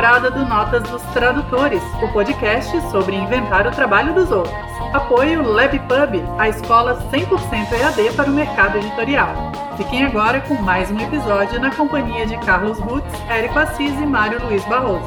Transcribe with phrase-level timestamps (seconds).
[0.00, 4.54] temporada do Notas dos Tradutores, o podcast sobre inventar o trabalho dos outros.
[4.94, 9.28] Apoio LabPub, a escola 100% EAD para o mercado editorial.
[9.76, 14.42] Fiquem agora com mais um episódio na companhia de Carlos Rutz, Érico Assis e Mário
[14.42, 15.04] Luiz Barroso.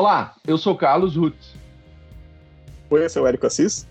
[0.00, 1.54] Olá, eu sou Carlos Rutz.
[2.88, 3.86] Oi, eu sou o Érico Assis.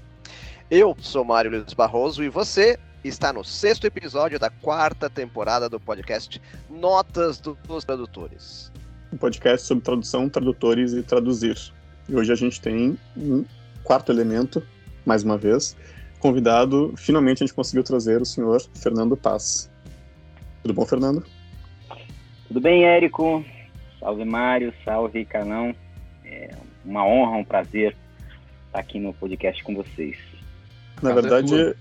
[0.72, 5.80] Eu sou Mário Luiz Barroso e você está no sexto episódio da quarta temporada do
[5.80, 8.72] podcast Notas dos Tradutores.
[9.14, 11.56] Um podcast sobre tradução, tradutores e traduzir.
[12.09, 13.45] E hoje a gente tem um
[13.84, 14.64] quarto elemento,
[15.06, 15.78] mais uma vez,
[16.19, 16.91] convidado.
[16.97, 19.72] Finalmente a gente conseguiu trazer o senhor Fernando Paz.
[20.64, 21.23] Tudo bom, Fernando?
[22.47, 23.45] Tudo bem, Érico?
[24.00, 24.73] Salve, Mário.
[24.84, 25.75] Salve, Canão.
[26.30, 26.52] É
[26.85, 27.95] uma honra, um prazer
[28.67, 30.17] estar aqui no podcast com vocês.
[31.02, 31.75] Na verdade,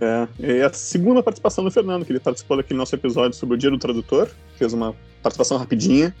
[0.00, 3.58] é, é, a segunda participação do Fernando, que ele participou daquele nosso episódio sobre o
[3.58, 6.14] Dia do Tradutor, fez uma participação rapidinha,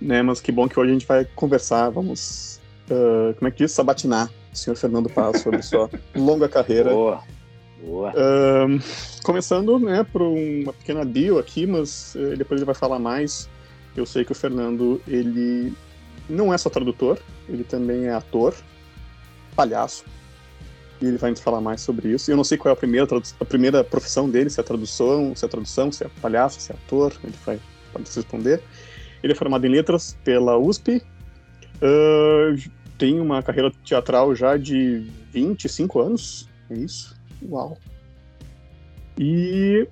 [0.00, 0.22] né?
[0.22, 3.70] Mas que bom que hoje a gente vai conversar, vamos, uh, como é que diz,
[3.70, 6.90] sabatinar o senhor Fernando Paz sobre sua longa carreira.
[6.90, 7.22] Boa,
[7.84, 8.10] boa.
[8.10, 13.48] Uh, começando, né, por uma pequena bio aqui, mas uh, depois ele vai falar mais.
[13.96, 15.72] Eu sei que o Fernando, ele
[16.28, 18.54] não é só tradutor, ele também é ator,
[19.54, 20.04] palhaço.
[21.00, 22.30] E ele vai nos falar mais sobre isso.
[22.30, 23.06] Eu não sei qual é a primeira,
[23.40, 26.74] a primeira profissão dele, se é tradução, se é tradução, se é palhaço, se é
[26.74, 27.60] ator, ele vai,
[27.92, 28.62] pode responder.
[29.22, 31.02] Ele é formado em letras pela USP,
[31.76, 37.14] uh, tem uma carreira teatral já de 25 anos, é isso?
[37.42, 37.76] Uau!
[39.18, 39.86] E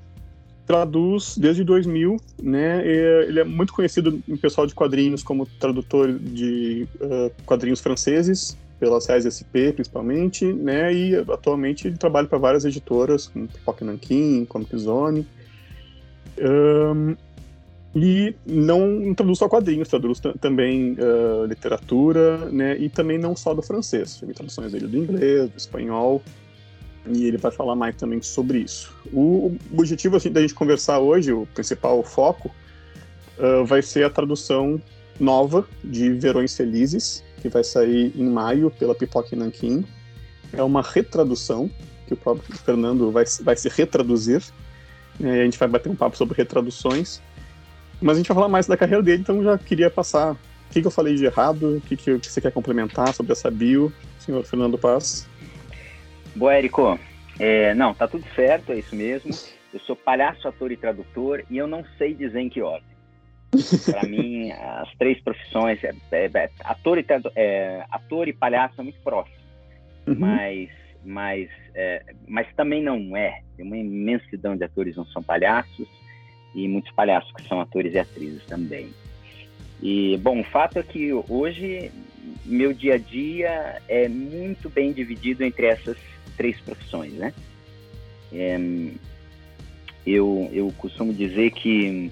[0.66, 2.86] traduz desde 2000, né?
[2.86, 8.98] Ele é muito conhecido em pessoal de quadrinhos como tradutor de uh, quadrinhos franceses pela
[8.98, 10.92] CSSP principalmente, né?
[10.92, 15.26] E atualmente ele trabalha para várias editoras, como Pipoca Nankin, Comic Zone.
[16.38, 17.14] Um,
[17.96, 22.76] e não traduz só quadrinhos, traduz também uh, literatura, né?
[22.76, 26.20] E também não só do francês, tem traduções dele do inglês, do espanhol,
[27.06, 28.94] e ele vai falar mais também sobre isso.
[29.12, 32.50] O, objetivo assim, da gente conversar hoje, o principal foco,
[33.38, 34.80] uh, vai ser a tradução
[35.20, 39.84] nova de Verões Felizes, que vai sair em maio pela Pipoca Nankin.
[40.52, 41.70] É uma retradução,
[42.06, 44.42] que o próprio Fernando vai, vai se retraduzir.
[45.20, 47.20] E a gente vai bater um papo sobre retraduções.
[48.00, 50.38] Mas a gente vai falar mais da carreira dele, então já queria passar o
[50.70, 53.92] que, que eu falei de errado, o que, que você quer complementar sobre essa bio,
[54.18, 55.28] senhor Fernando Paz.
[56.34, 56.98] Boa, Érico.
[57.38, 59.30] É, não, tá tudo certo, é isso mesmo.
[59.72, 62.94] Eu sou palhaço, ator e tradutor e eu não sei dizer em que ordem.
[63.86, 67.06] Para mim, as três profissões, é, é, é ator, e,
[67.36, 69.38] é, ator e palhaço são muito próximos,
[70.06, 70.16] uhum.
[70.18, 70.68] mas,
[71.04, 73.42] mas, é, mas também não é.
[73.56, 75.88] Tem uma imensidão de atores que não são palhaços
[76.54, 78.92] e muitos palhaços que são atores e atrizes também.
[79.82, 81.90] E, bom, o fato é que hoje
[82.44, 85.96] meu dia a dia é muito bem dividido entre essas
[86.36, 87.32] três profissões, né?
[88.32, 88.58] É,
[90.06, 92.10] eu, eu costumo dizer que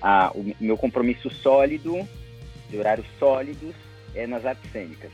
[0.00, 2.06] a, o meu compromisso sólido,
[2.68, 3.74] de horários sólidos,
[4.14, 5.10] é nas artes cênicas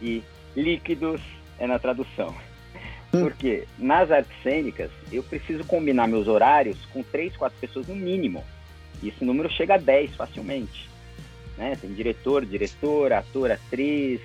[0.00, 0.22] e
[0.56, 1.20] líquidos
[1.58, 2.34] é na tradução.
[3.12, 3.20] Hum.
[3.20, 8.42] Porque nas artes cênicas eu preciso combinar meus horários com três, quatro pessoas no mínimo.
[9.02, 10.88] E esse número chega a 10 facilmente.
[11.56, 11.76] Né?
[11.80, 14.20] Tem diretor, diretora, ator, atriz,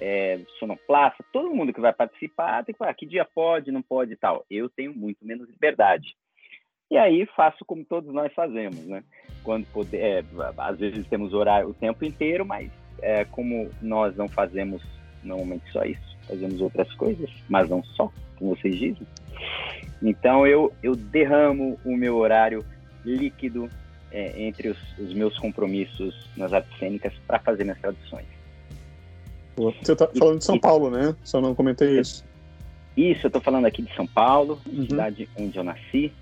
[0.00, 4.12] é, sonoplasta, todo mundo que vai participar tem que falar que dia pode, não pode
[4.14, 4.44] e tal.
[4.50, 6.16] Eu tenho muito menos liberdade.
[6.90, 9.04] E aí faço como todos nós fazemos, né?
[9.44, 10.24] Quando poder, é,
[10.58, 12.70] às vezes temos horário o tempo inteiro, mas
[13.00, 14.82] é, como nós não fazemos
[15.22, 19.06] normalmente só isso, fazemos outras coisas, mas não só, como vocês dizem.
[20.02, 22.64] Então eu, eu derramo o meu horário
[23.04, 23.68] líquido
[24.10, 28.39] é, entre os, os meus compromissos nas artes cênicas para fazer minhas traduções.
[29.82, 31.14] Você está falando de São Paulo, né?
[31.22, 32.24] Só não comentei isso.
[32.96, 34.82] Isso, eu estou falando aqui de São Paulo, uhum.
[34.82, 36.12] cidade onde eu nasci,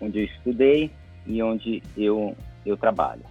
[0.00, 0.90] onde eu estudei
[1.26, 2.36] e onde eu,
[2.66, 3.22] eu trabalho.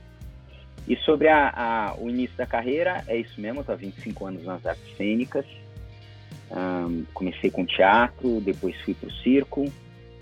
[0.87, 4.43] E sobre a, a, o início da carreira, é isso mesmo, estou há 25 anos
[4.43, 5.45] nas artes cênicas.
[6.51, 9.71] Um, comecei com teatro, depois fui para o circo.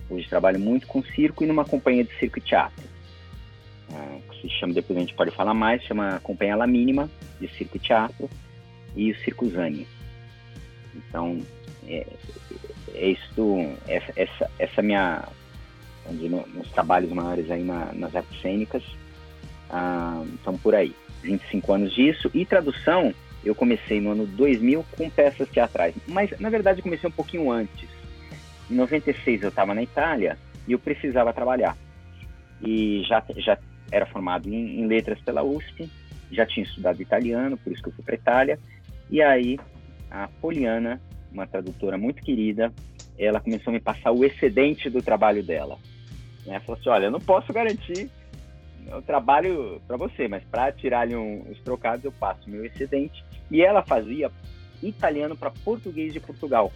[0.09, 2.83] Hoje trabalho muito com circo e numa companhia de circo e teatro.
[3.89, 7.09] Uh, que se chama, depois a gente pode falar mais, chama Companhia La Mínima
[7.39, 8.29] de Circo e Teatro
[8.95, 9.87] e o Circuzani.
[10.95, 11.39] Então,
[11.87, 12.05] é,
[12.93, 15.27] é isso, essa, essa, essa minha,
[16.09, 18.83] no, nos trabalhos maiores aí na, nas artes cênicas,
[19.69, 20.93] Ah, então, por aí,
[21.23, 22.29] 25 anos disso.
[22.33, 25.95] E tradução, eu comecei no ano 2000 com peças teatrais.
[26.07, 27.89] Mas, na verdade, comecei um pouquinho antes.
[28.69, 31.77] Em 96 eu estava na Itália e eu precisava trabalhar.
[32.61, 33.57] E já, já
[33.91, 35.89] era formado em, em letras pela USP,
[36.31, 38.59] já tinha estudado italiano, por isso que eu fui para Itália.
[39.11, 39.59] E aí,
[40.09, 42.73] a Poliana, uma tradutora muito querida,
[43.19, 45.77] ela começou a me passar o excedente do trabalho dela.
[46.47, 48.09] Ela falou assim: olha, eu não posso garantir
[48.97, 53.23] o trabalho para você, mas para tirar ali um, os trocados, eu passo meu excedente.
[53.49, 54.31] E ela fazia
[54.81, 56.71] italiano para português de Portugal.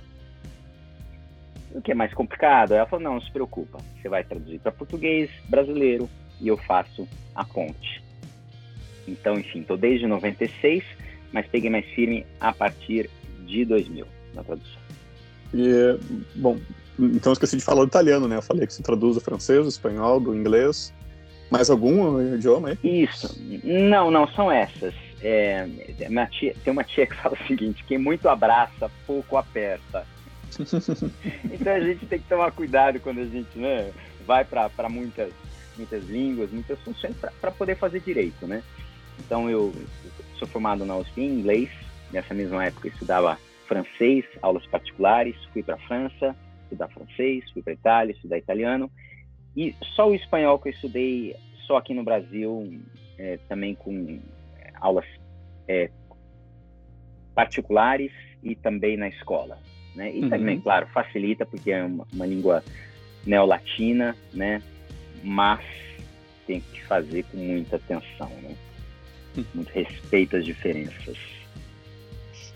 [1.72, 2.74] O que é mais complicado?
[2.74, 6.10] Ela falou: não, não se preocupa, você vai traduzir para português brasileiro
[6.42, 8.04] e eu faço a ponte.
[9.08, 10.84] Então, enfim, estou desde 96,
[11.36, 13.10] mas peguei mais firme a partir
[13.46, 14.82] de 2000 na tradução.
[15.54, 16.00] E,
[16.34, 16.58] bom,
[16.98, 18.38] então esqueci de falar do italiano, né?
[18.38, 20.94] Eu falei que se traduz do francês, do espanhol, do inglês.
[21.52, 23.04] Mais algum idioma aí?
[23.04, 23.38] Isso.
[23.66, 24.94] Não, não, são essas.
[25.22, 25.68] É,
[26.32, 30.08] tia, tem uma tia que fala o seguinte: quem muito abraça, pouco aperta.
[31.52, 33.92] então a gente tem que tomar cuidado quando a gente né,
[34.26, 35.34] vai para muitas,
[35.76, 38.64] muitas línguas, muitas funções, para poder fazer direito, né?
[39.20, 39.74] Então eu
[40.36, 41.70] sou formado na USP em inglês,
[42.12, 43.38] nessa mesma época estudava
[43.68, 48.92] francês, aulas particulares, fui para a França, estudar francês, fui para a Itália, estudar italiano,
[49.56, 51.36] e só o espanhol que eu estudei
[51.66, 52.80] só aqui no Brasil,
[53.18, 54.20] é, também com
[54.60, 55.06] é, aulas
[55.68, 55.90] é,
[57.34, 58.12] particulares
[58.44, 59.58] e também na escola.
[59.96, 60.14] Né?
[60.14, 60.30] E uhum.
[60.30, 62.64] também, claro, facilita porque é uma, uma língua
[63.26, 64.62] neolatina, né?
[65.24, 65.64] mas
[66.46, 68.56] tem que fazer com muita atenção, né?
[69.54, 71.18] Muito respeito às diferenças.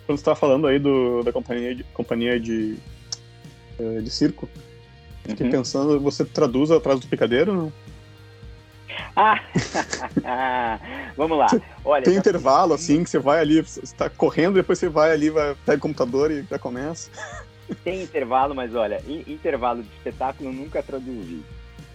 [0.06, 2.78] Quando você está falando aí do, da companhia de, companhia de,
[3.80, 4.50] eh, de circo,
[5.24, 5.52] fiquei uhum.
[5.52, 7.74] pensando, você traduz atrás do picadeiro não?
[9.16, 10.80] Ah,
[11.16, 11.48] vamos lá.
[11.86, 15.30] Olha, tem intervalo assim que você vai ali, você está correndo, depois você vai ali,
[15.30, 17.10] vai pega o computador e já começa.
[17.84, 21.44] Tem intervalo, mas olha, intervalo de espetáculo nunca traduzi,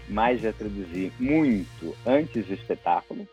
[0.09, 3.27] mas já traduzi muito antes do espetáculo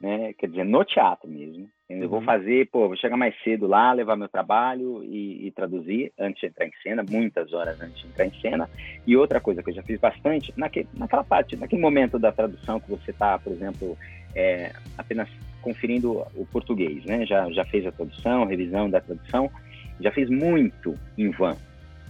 [0.00, 0.32] né?
[0.34, 1.68] Quer dizer, no teatro mesmo.
[1.88, 2.08] Eu uhum.
[2.08, 6.40] vou fazer, pô, vou chegar mais cedo lá, levar meu trabalho e, e, traduzir antes
[6.40, 8.68] de entrar em cena, muitas horas antes de entrar em cena.
[9.06, 12.78] E outra coisa que eu já fiz bastante, naquele, naquela parte, naquele momento da tradução
[12.78, 13.96] que você está, por exemplo,
[14.34, 15.28] é, apenas
[15.62, 17.24] conferindo o português, né?
[17.24, 19.50] Já, já fez a tradução, revisão da tradução,
[19.98, 21.56] já fiz muito em van,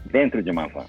[0.05, 0.87] dentro de uma van.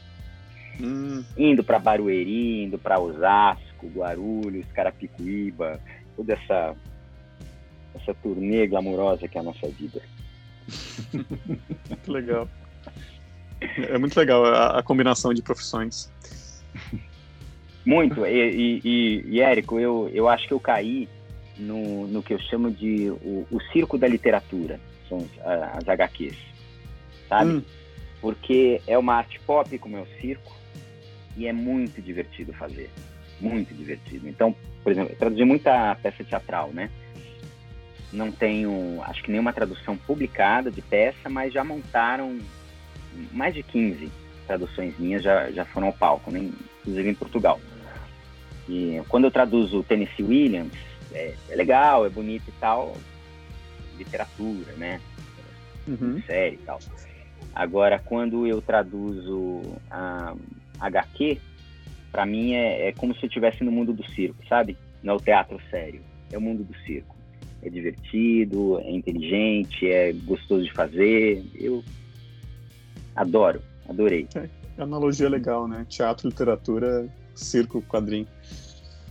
[0.81, 1.23] Hum.
[1.37, 5.79] Indo para Barueri, indo para Osasco, Guarulhos, Carapicuíba,
[6.19, 6.75] toda essa
[7.95, 10.01] essa turnê glamourosa que é a nossa vida.
[11.89, 12.47] muito legal.
[13.61, 16.11] É muito legal a, a combinação de profissões.
[17.85, 18.25] Muito.
[18.25, 21.09] E, e, e, Érico, eu, eu acho que eu caí
[21.57, 26.37] no, no que eu chamo de o, o circo da literatura, são as, as HQs,
[27.27, 27.51] sabe?
[27.51, 27.63] Hum.
[28.21, 30.55] Porque é uma arte pop como é o circo
[31.35, 32.89] e é muito divertido fazer.
[33.39, 34.27] Muito divertido.
[34.27, 36.89] Então, por exemplo, eu traduzi muita peça teatral, né?
[38.11, 42.39] não tenho, acho que nenhuma tradução publicada de peça, mas já montaram
[43.31, 44.11] mais de 15
[44.47, 46.49] traduções minhas já, já foram ao palco, né?
[46.81, 47.59] inclusive em Portugal.
[48.67, 50.73] E quando eu traduzo Tennessee Williams,
[51.11, 52.95] é, é legal, é bonito e tal,
[53.97, 55.01] literatura, né?
[55.87, 56.21] Uhum.
[56.25, 56.79] Série e tal.
[57.53, 60.35] Agora, quando eu traduzo a
[60.79, 61.41] HQ,
[62.11, 64.77] para mim é, é como se eu estivesse no mundo do circo, sabe?
[65.03, 66.01] Não é o teatro sério,
[66.31, 67.19] é o mundo do circo
[67.61, 71.43] é divertido, é inteligente, é gostoso de fazer.
[71.55, 71.83] Eu
[73.15, 74.27] adoro, adorei.
[74.35, 74.49] É,
[74.81, 75.85] analogia legal, né?
[75.89, 78.27] Teatro, literatura, circo, quadrinho.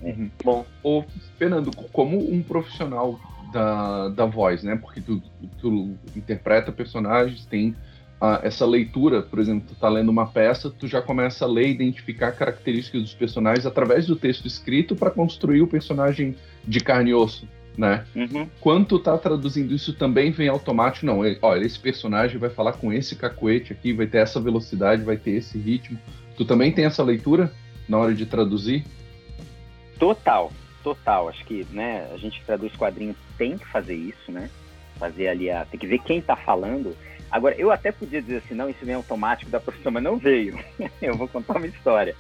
[0.02, 0.10] É.
[0.10, 0.30] Uhum.
[0.44, 1.04] Bom, ô,
[1.36, 3.18] Fernando, como um profissional
[3.52, 4.76] da, da voz, né?
[4.76, 5.22] Porque tu,
[5.60, 7.76] tu interpreta personagens, tem
[8.20, 11.68] uh, essa leitura, por exemplo, tu tá lendo uma peça, tu já começa a ler
[11.68, 17.10] e identificar características dos personagens através do texto escrito para construir o personagem de carne
[17.10, 17.48] e osso
[17.78, 18.04] né?
[18.14, 18.48] Uhum.
[18.60, 22.72] Quando tu tá traduzindo isso também vem automático, não, ele, olha, esse personagem vai falar
[22.72, 25.96] com esse cacuete aqui, vai ter essa velocidade, vai ter esse ritmo.
[26.36, 27.52] Tu também tem essa leitura
[27.88, 28.84] na hora de traduzir?
[29.96, 31.28] Total, total.
[31.28, 34.50] Acho que, né, a gente que traduz quadrinho tem que fazer isso, né?
[34.98, 35.64] Fazer ali a.
[35.64, 36.96] Tem que ver quem tá falando.
[37.30, 40.58] Agora, eu até podia dizer assim, não, isso vem automático da profissão, mas não veio.
[41.02, 42.14] eu vou contar uma história.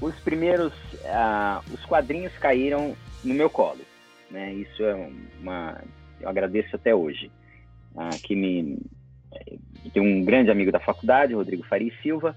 [0.00, 0.72] Os primeiros.
[1.04, 3.90] Uh, os quadrinhos caíram no meu colo
[4.30, 4.54] né?
[4.54, 4.94] Isso é
[5.40, 5.82] uma,
[6.20, 7.30] eu agradeço até hoje.
[7.96, 8.78] Ah, que me
[9.92, 12.36] tem um grande amigo da faculdade, Rodrigo Faria Silva,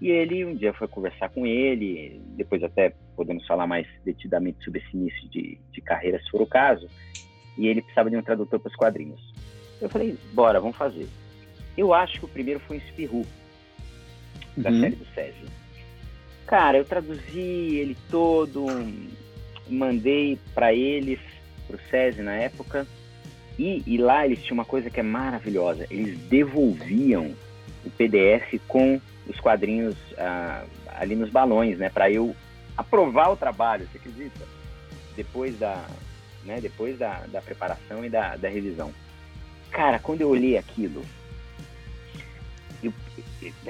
[0.00, 4.80] e ele um dia foi conversar com ele, depois até podemos falar mais detidamente sobre
[4.80, 6.88] esse início de, de carreira, se for o caso,
[7.56, 9.31] e ele precisava de um tradutor para os quadrinhos.
[9.82, 11.08] Eu falei, bora, vamos fazer.
[11.76, 13.26] Eu acho que o primeiro foi um Espirru,
[14.56, 14.80] da uhum.
[14.80, 15.46] série do César.
[16.46, 18.66] Cara, eu traduzi ele todo,
[19.68, 21.18] mandei para eles,
[21.66, 22.86] para o SESI na época,
[23.58, 27.34] e, e, lá eles tinham uma coisa que é maravilhosa, eles devolviam
[27.84, 32.34] o PDF com os quadrinhos ah, ali nos balões, né, para eu
[32.76, 34.46] aprovar o trabalho, você acredita?
[35.14, 35.84] Depois da,
[36.44, 38.92] né, depois da, da preparação e da, da revisão.
[39.72, 41.02] Cara, quando eu olhei aquilo,
[42.82, 42.92] eu,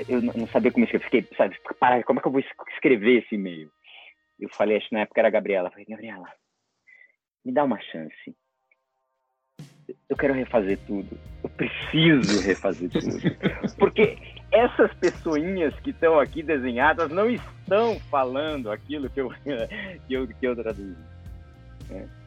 [0.09, 1.05] eu não sabia como escrever.
[1.05, 2.43] Fiquei, sabe, para, como é que eu vou
[2.75, 3.71] escrever esse e-mail?
[4.39, 5.69] Eu falei, acho que na época era a Gabriela.
[5.69, 6.29] Eu falei, Gabriela,
[7.45, 8.37] me dá uma chance.
[10.09, 11.19] Eu quero refazer tudo.
[11.43, 13.21] Eu preciso refazer tudo.
[13.79, 14.17] Porque
[14.51, 19.31] essas pessoinhas que estão aqui desenhadas não estão falando aquilo que eu,
[20.07, 20.97] que eu, que eu traduzi.
[21.91, 22.22] É,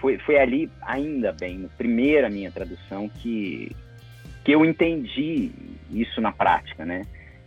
[0.00, 3.74] foi, foi ali, ainda bem, primeira minha tradução, que,
[4.44, 5.50] que eu entendi
[5.90, 7.02] isso na prática, né?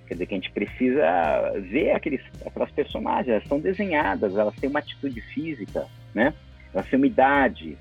[0.07, 4.69] Quer dizer, que a gente precisa ver aqueles, aquelas personagens, elas são desenhadas, elas têm
[4.69, 6.33] uma atitude física, né?
[6.73, 7.77] Elas têm uma idade,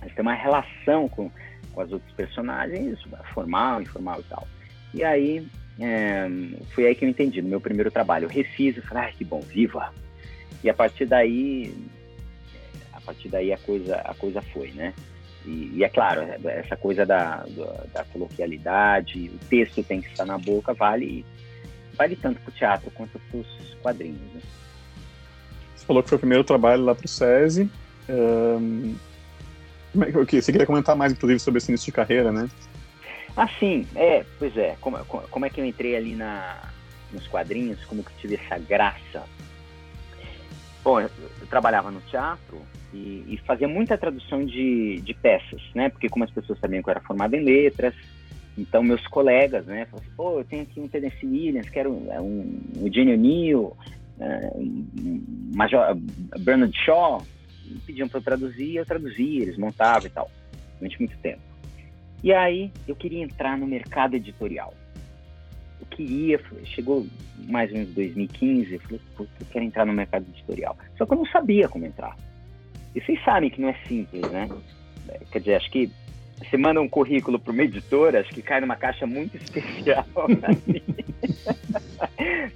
[0.00, 1.30] elas têm uma relação com,
[1.72, 2.98] com as outras personagens,
[3.32, 4.46] formal, informal e tal.
[4.92, 5.46] E aí,
[5.80, 6.28] é,
[6.74, 8.24] foi aí que eu entendi, no meu primeiro trabalho.
[8.24, 9.92] Eu refiz, eu falei, ah, que bom, viva!
[10.62, 11.74] E a partir daí,
[13.06, 14.92] partir daí a coisa, a coisa foi, né?
[15.46, 20.24] E, e, é claro, essa coisa da, da, da, coloquialidade, o texto tem que estar
[20.24, 21.24] na boca, vale,
[21.96, 24.20] vale tanto para o teatro quanto para os quadrinhos.
[24.34, 24.40] Né?
[25.74, 27.70] Você falou que foi o primeiro trabalho lá para o SESI.
[28.08, 28.96] Um,
[30.20, 32.48] okay, você queria comentar mais, inclusive, sobre esse início de carreira, né?
[33.36, 33.86] Ah, sim.
[33.94, 34.76] É, pois é.
[34.80, 36.58] Como, como é que eu entrei ali na,
[37.12, 37.84] nos quadrinhos?
[37.84, 39.22] Como que eu tive essa graça?
[40.82, 41.10] Bom, eu,
[41.40, 42.60] eu trabalhava no teatro
[42.92, 45.88] e, e, fazia muita tradução de, de peças, né?
[45.88, 47.94] Porque como as pessoas sabiam que eu era formado em letras,
[48.56, 49.86] então meus colegas, né?
[49.86, 53.12] Falaram assim, pô, eu tenho aqui um Tennessee Williams, quero um, é um, um Eugene
[53.14, 53.76] O'Neill,
[54.18, 55.22] um,
[55.54, 55.96] Major,
[56.40, 57.22] Bernard Shaw,
[57.84, 60.30] pediam para eu traduzir, eu traduzia, eles montavam e tal,
[60.78, 61.40] durante muito tempo.
[62.22, 64.72] E aí eu queria entrar no mercado editorial.
[65.80, 67.06] Eu queria, chegou
[67.46, 70.76] mais ou menos 2015, eu falei, eu quero entrar no mercado editorial.
[70.96, 72.16] Só que eu não sabia como entrar.
[72.96, 74.48] E vocês sabem que não é simples, né?
[75.30, 75.90] Quer dizer, acho que
[76.38, 80.06] você manda um currículo para uma editora, acho que cai numa caixa muito especial.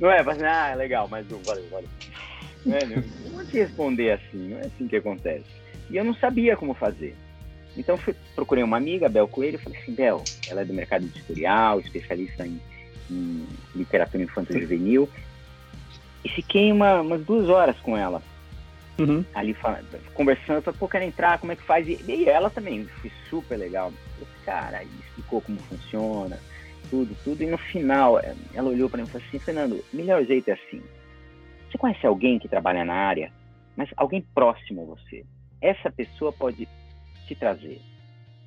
[0.00, 0.22] não é?
[0.22, 1.88] Mas, ah, legal, mas valeu, valeu.
[2.64, 5.44] Não, é, não vou te responder assim, não é assim que acontece.
[5.90, 7.14] E eu não sabia como fazer.
[7.76, 11.04] Então fui, procurei uma amiga, Bel Coelho, e falei assim, Bel, ela é do mercado
[11.04, 12.58] editorial, especialista em,
[13.10, 15.06] em literatura infantil juvenil.
[16.24, 18.22] E fiquei uma, umas duas horas com ela.
[19.00, 19.24] Uhum.
[19.34, 19.56] Ali
[20.12, 21.88] conversando, falei, pô, quero entrar, como é que faz?
[21.88, 23.90] E, e ela também, foi super legal.
[24.44, 26.38] Cara, explicou como funciona,
[26.90, 27.42] tudo, tudo.
[27.42, 30.48] E no final, eh, ela olhou para mim e falou assim, Fernando, o melhor jeito
[30.48, 30.82] é assim.
[31.70, 33.32] Você conhece alguém que trabalha na área,
[33.74, 35.24] mas alguém próximo a você.
[35.62, 36.68] Essa pessoa pode
[37.26, 37.80] te trazer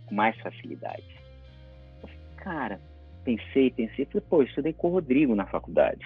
[0.05, 1.03] com mais facilidade.
[1.99, 2.81] Falei, cara,
[3.23, 6.05] pensei, pensei, falei, pô, eu estudei com o Rodrigo na faculdade.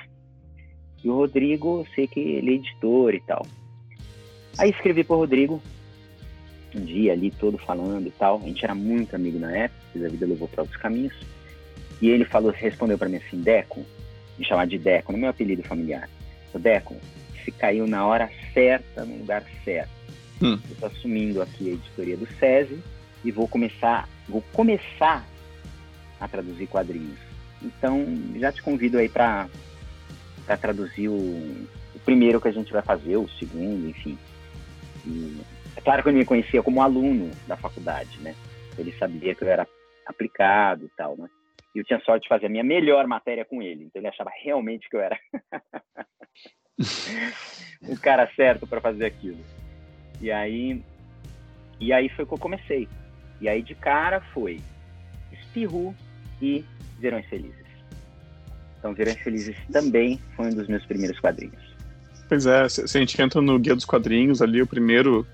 [1.03, 3.45] E o Rodrigo, eu sei que ele é editor e tal.
[4.57, 5.61] Aí escrevi pro Rodrigo,
[6.75, 8.37] um dia ali todo falando e tal.
[8.37, 11.13] A gente era muito amigo na época, a vida levou para outros caminhos.
[12.01, 13.85] E ele falou, respondeu para mim assim, Deco,
[14.37, 16.09] me chamar de Deco, no meu apelido familiar.
[16.53, 16.95] O Deco,
[17.33, 19.89] você caiu na hora certa, no lugar certo.
[20.41, 20.59] Hum.
[20.65, 22.79] Eu estou assumindo aqui a editoria do SESI
[23.23, 25.25] e vou começar, vou começar
[26.19, 27.17] a traduzir quadrinhos.
[27.61, 28.05] Então,
[28.39, 29.49] já te convido aí para
[30.61, 34.17] traduzir o, o primeiro que a gente vai fazer, o segundo, enfim.
[35.75, 38.35] É claro que eu me conhecia como aluno da faculdade, né?
[38.77, 39.67] Ele sabia que eu era
[40.05, 41.29] aplicado e tal, né?
[41.75, 44.31] E eu tinha sorte de fazer a minha melhor matéria com ele, então ele achava
[44.43, 45.19] realmente que eu era
[47.87, 49.43] o cara certo para fazer aquilo.
[50.19, 50.81] E aí,
[51.79, 52.87] e aí foi que eu comecei.
[53.39, 54.59] E aí de cara foi
[55.31, 55.93] Espirru
[56.41, 56.65] e
[56.99, 57.67] Verões Felizes.
[58.79, 61.66] Então Verões Felizes também foi um dos meus primeiros quadrinhos.
[62.27, 65.25] Pois é, se, se a gente entra no Guia dos Quadrinhos, ali o primeiro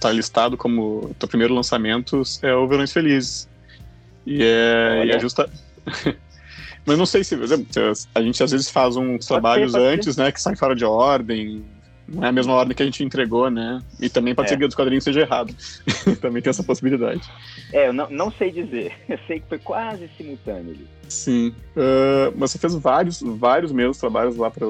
[0.00, 3.48] tá listado como o primeiro lançamento é o Verões Felizes.
[4.26, 5.48] E é, e é justa.
[6.86, 7.36] Mas não sei se,
[8.14, 10.22] a gente às vezes faz uns trabalhos ser, antes, ser.
[10.22, 11.62] né, que saem fora de ordem,
[12.10, 13.80] não é a mesma ordem que a gente entregou, né?
[14.00, 14.50] E também pode é.
[14.50, 15.54] ser que o dos quadrinhos seja errado.
[16.20, 17.22] também tem essa possibilidade.
[17.72, 18.92] É, eu não, não sei dizer.
[19.08, 20.86] Eu sei que foi quase simultâneo ali.
[21.08, 21.54] Sim.
[21.76, 24.66] Uh, você fez vários, vários meus trabalhos lá para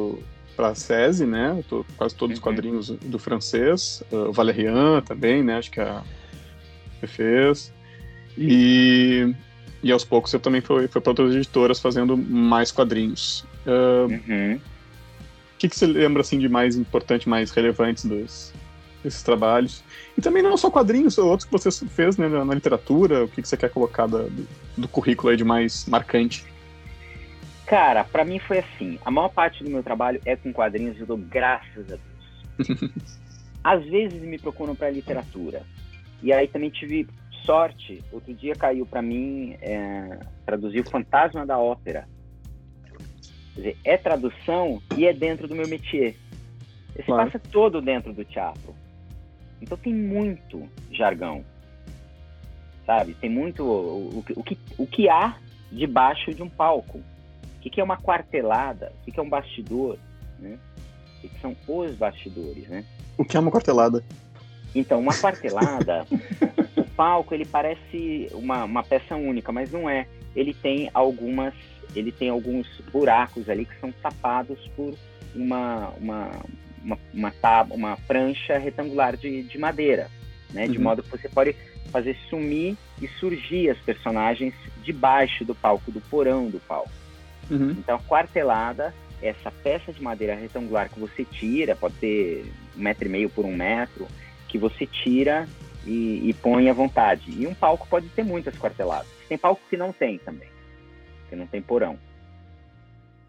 [0.60, 1.64] para a SESI, né?
[1.70, 2.52] Tô, quase todos os uhum.
[2.52, 4.02] quadrinhos do francês.
[4.12, 5.56] Uh, o Valerian também, né?
[5.56, 6.02] Acho que a
[7.06, 7.72] fez.
[8.36, 9.34] E,
[9.82, 13.46] e aos poucos eu também fui, fui para outras editoras fazendo mais quadrinhos.
[13.66, 14.56] Uh, uhum.
[14.56, 18.52] O que, que você lembra assim de mais importante, mais relevantes dos,
[19.02, 19.82] desses trabalhos?
[20.16, 23.40] E também não só quadrinhos, outros que você fez né, na, na literatura, o que,
[23.40, 26.44] que você quer colocar da, do, do currículo aí de mais marcante?
[27.70, 28.98] Cara, para mim foi assim.
[29.04, 32.90] A maior parte do meu trabalho é com quadrinhos, eu dou graças a Deus.
[33.62, 35.62] Às vezes me procuram para literatura.
[36.20, 37.06] E aí também tive
[37.46, 38.02] sorte.
[38.10, 42.08] Outro dia caiu para mim é, traduzir o Fantasma da Ópera.
[43.54, 46.16] Quer dizer, é tradução e é dentro do meu métier.
[46.96, 47.30] Esse claro.
[47.30, 48.74] passa todo dentro do teatro.
[49.62, 51.44] Então tem muito jargão.
[52.84, 53.14] Sabe?
[53.14, 55.36] Tem muito o, o, o que, o que há
[55.70, 57.00] debaixo de um palco.
[57.60, 58.90] O que, que é uma quartelada?
[59.02, 59.98] O que, que é um bastidor?
[60.38, 60.58] Né?
[61.18, 62.86] O que, que são os bastidores, né?
[63.18, 64.02] O que é uma quartelada?
[64.74, 66.06] Então, uma quartelada,
[66.74, 70.06] o palco ele parece uma, uma peça única, mas não é.
[70.34, 71.52] Ele tem algumas,
[71.94, 74.94] ele tem alguns buracos ali que são tapados por
[75.34, 76.30] uma uma
[76.82, 80.10] uma, uma, tab, uma prancha retangular de, de madeira,
[80.48, 80.66] né?
[80.66, 80.84] De uhum.
[80.84, 81.54] modo que você pode
[81.92, 86.99] fazer sumir e surgir as personagens debaixo do palco, do porão do palco.
[87.50, 87.70] Uhum.
[87.70, 92.44] Então, a quartelada essa peça de madeira retangular que você tira, pode ter
[92.76, 94.08] um metro e meio por um metro,
[94.48, 95.46] que você tira
[95.86, 97.30] e, e põe à vontade.
[97.30, 99.08] E um palco pode ter muitas quarteladas.
[99.28, 100.48] Tem palco que não tem também,
[101.28, 101.98] que não tem porão.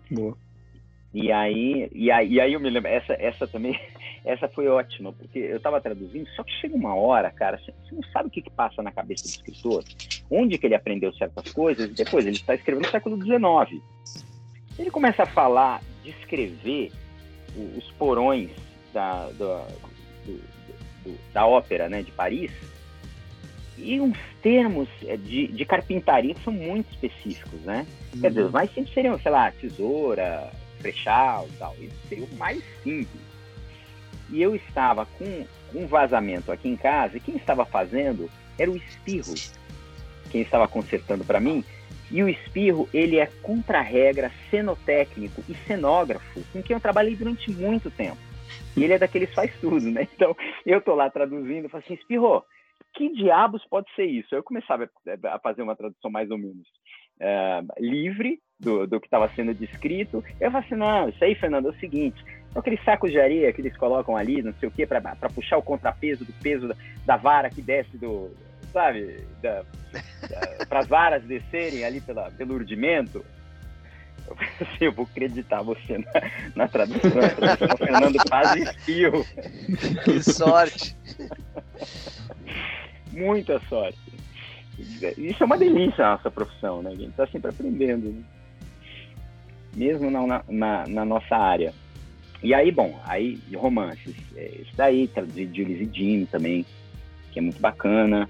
[0.09, 0.37] Boa.
[1.13, 3.77] E aí, e aí, e aí eu me lembro, essa, essa também,
[4.23, 8.03] essa foi ótima, porque eu estava traduzindo, só que chega uma hora, cara, você não
[8.13, 9.83] sabe o que, que passa na cabeça do escritor,
[10.29, 13.81] onde que ele aprendeu certas coisas, e depois ele está escrevendo no século XIX.
[14.77, 16.91] Ele começa a falar, descrever
[17.77, 18.51] os porões
[18.93, 19.65] da, do,
[20.25, 20.41] do,
[21.03, 22.51] do, da ópera né, de Paris,
[23.77, 27.87] e uns termos é, de, de carpintaria que são muito específicos, né?
[28.13, 28.21] Uhum.
[28.21, 31.75] Quer dizer, os mais simples seriam, sei lá, tesoura, frechal e tal.
[31.79, 33.30] Isso seria o mais simples.
[34.31, 38.77] E eu estava com um vazamento aqui em casa, e quem estava fazendo era o
[38.77, 39.33] espirro.
[40.29, 41.63] Quem estava consertando para mim.
[42.09, 47.89] E o espirro, ele é contra-regra, cenotécnico e cenógrafo, com quem eu trabalhei durante muito
[47.91, 48.17] tempo.
[48.75, 50.07] E ele é daqueles faz tudo, né?
[50.15, 52.43] Então, eu tô lá traduzindo, falo assim, espirro,
[52.93, 54.33] que diabos pode ser isso?
[54.35, 54.89] Eu começava
[55.25, 56.67] a fazer uma tradução mais ou menos
[57.19, 60.23] uh, livre do, do que estava sendo descrito.
[60.39, 62.23] Eu falei assim, não, isso aí, Fernando, é o seguinte,
[62.55, 65.01] aquele saco de areia que eles colocam ali, não sei o quê, para
[65.33, 68.31] puxar o contrapeso do peso da, da, vara que desce do,
[68.71, 69.25] sabe,
[70.69, 73.25] para as varas descerem ali pela, pelo urdimento.
[74.27, 76.05] Eu assim, eu vou acreditar você na,
[76.55, 79.25] na tradução, na tradução Fernando Paz e Espio.
[80.05, 80.95] Que sorte!
[83.11, 83.99] Muita sorte.
[85.17, 86.91] Isso é uma delícia a nossa profissão, né?
[86.91, 88.23] A gente está sempre aprendendo, né?
[89.75, 91.73] mesmo na, na, na, nossa área.
[92.43, 94.15] E aí, bom, aí romances.
[94.35, 96.65] É, isso daí, traduzir de Ulisses Jim também,
[97.31, 98.29] que é muito bacana.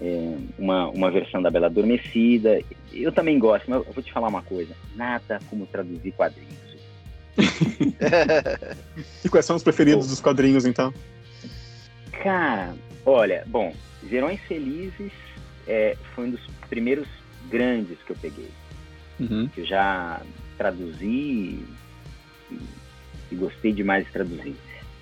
[0.00, 2.60] É, uma, uma versão da Bela Adormecida.
[2.92, 6.62] Eu também gosto, mas eu vou te falar uma coisa: nada como traduzir quadrinhos.
[9.24, 10.92] e quais são os preferidos dos quadrinhos, então?
[12.22, 12.74] Cara,
[13.06, 15.12] olha, bom, Verões Felizes
[15.66, 17.08] é, foi um dos primeiros
[17.50, 18.50] grandes que eu peguei.
[19.20, 19.48] Uhum.
[19.48, 20.20] Que eu já
[20.56, 21.66] traduzi e,
[23.30, 24.54] e, gostei demais de traduzir.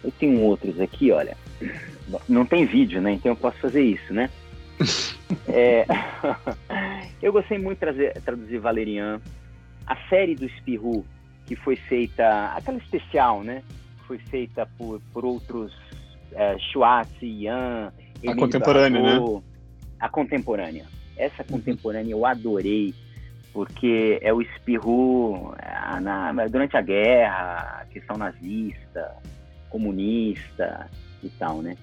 [0.02, 1.36] Eu tenho outros aqui, olha.
[2.28, 3.12] Não tem vídeo, né?
[3.12, 4.30] Então eu posso fazer isso, né?
[5.48, 5.86] é,
[7.22, 9.20] eu gostei muito de trazer, traduzir Valerian.
[9.86, 11.04] A série do Espirru,
[11.46, 13.62] que foi feita, aquela especial, né?
[14.06, 15.72] Foi feita por, por outros
[16.32, 17.92] é, Schwartz, Ian,
[18.26, 19.18] a contemporânea, né?
[20.00, 20.86] A contemporânea.
[21.16, 22.94] Essa contemporânea eu adorei,
[23.52, 25.54] porque é o espirro
[26.00, 29.14] na, durante a guerra, a questão nazista,
[29.68, 30.88] comunista
[31.22, 31.76] e tal, né?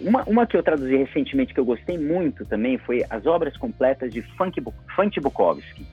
[0.00, 4.12] Uma, uma que eu traduzi recentemente que eu gostei muito também foi as obras completas
[4.12, 4.62] de Funk,
[4.94, 5.86] Funk Bukowski.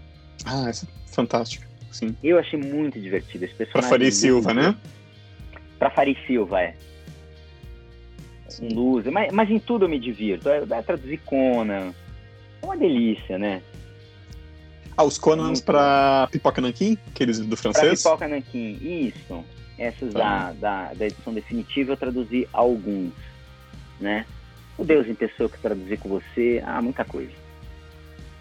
[0.45, 2.15] Ah, essa é fantástica, sim.
[2.21, 3.89] Eu achei muito divertido esse personagem.
[3.89, 4.75] Pra Farid Silva, né?
[5.79, 6.75] Pra Farid Silva, é
[8.61, 10.49] um loser, mas, mas em tudo eu me divirto.
[10.49, 11.93] É, é traduzir Conan.
[12.61, 13.61] É uma delícia, né?
[14.97, 16.97] Ah, os Conans para Pipoca Nankin?
[17.07, 18.01] Aqueles do francês?
[18.01, 19.43] Pra Pipoca Nankin, isso.
[19.77, 20.19] Essas tá.
[20.19, 23.11] da, da, da, edição definitiva eu traduzi alguns,
[23.99, 24.25] né?
[24.77, 27.31] O Deus em Pessoa que traduzi com você, ah, muita coisa.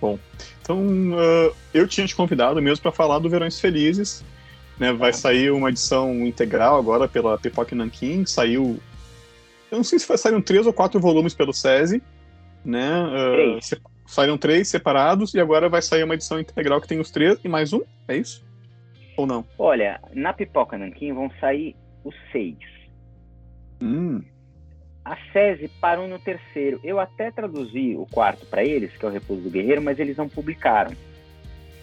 [0.00, 0.18] Bom,
[0.62, 4.24] então uh, eu tinha te convidado mesmo para falar do Verões Felizes,
[4.78, 8.80] Né, vai sair uma edição integral agora pela Pipoca Nankin, saiu.
[9.74, 12.00] Eu não sei se saíram três ou quatro volumes pelo SESI,
[12.64, 12.88] né?
[13.02, 17.10] Uh, se, saíram três separados e agora vai sair uma edição integral que tem os
[17.10, 18.46] três e mais um, é isso?
[19.16, 19.44] Ou não?
[19.58, 22.56] Olha, na Pipoca Nankin vão sair os seis.
[23.82, 24.22] Hum.
[25.04, 26.78] A SESI parou no terceiro.
[26.84, 30.16] Eu até traduzi o quarto para eles, que é o Repouso do Guerreiro, mas eles
[30.16, 30.92] não publicaram.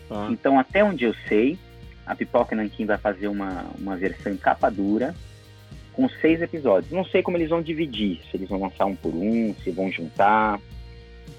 [0.09, 0.29] Ah.
[0.31, 1.59] Então, até onde eu sei,
[2.05, 5.13] a Pipoca Nankin vai fazer uma, uma versão em capa dura
[5.93, 6.91] com seis episódios.
[6.91, 9.91] Não sei como eles vão dividir, se eles vão lançar um por um, se vão
[9.91, 10.59] juntar.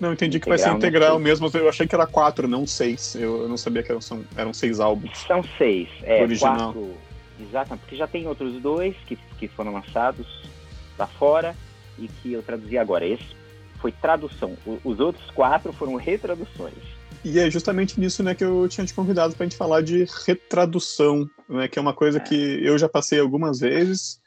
[0.00, 1.50] Não, entendi integral, que vai ser integral mesmo.
[1.54, 3.14] Eu achei que era quatro, não seis.
[3.14, 5.16] Eu, não sabia que eram, são, eram seis álbuns.
[5.26, 6.72] São seis, é, original.
[6.72, 6.94] quatro.
[7.40, 10.26] Exatamente, porque já tem outros dois que, que foram lançados
[10.98, 11.56] lá fora
[11.98, 13.06] e que eu traduzi agora.
[13.06, 13.42] Esse
[13.80, 14.56] foi tradução.
[14.66, 16.74] O, os outros quatro foram retraduções.
[17.24, 20.06] E é justamente nisso né, que eu tinha te convidado para a gente falar de
[20.26, 22.20] retradução, né, que é uma coisa é.
[22.20, 24.20] que eu já passei algumas vezes.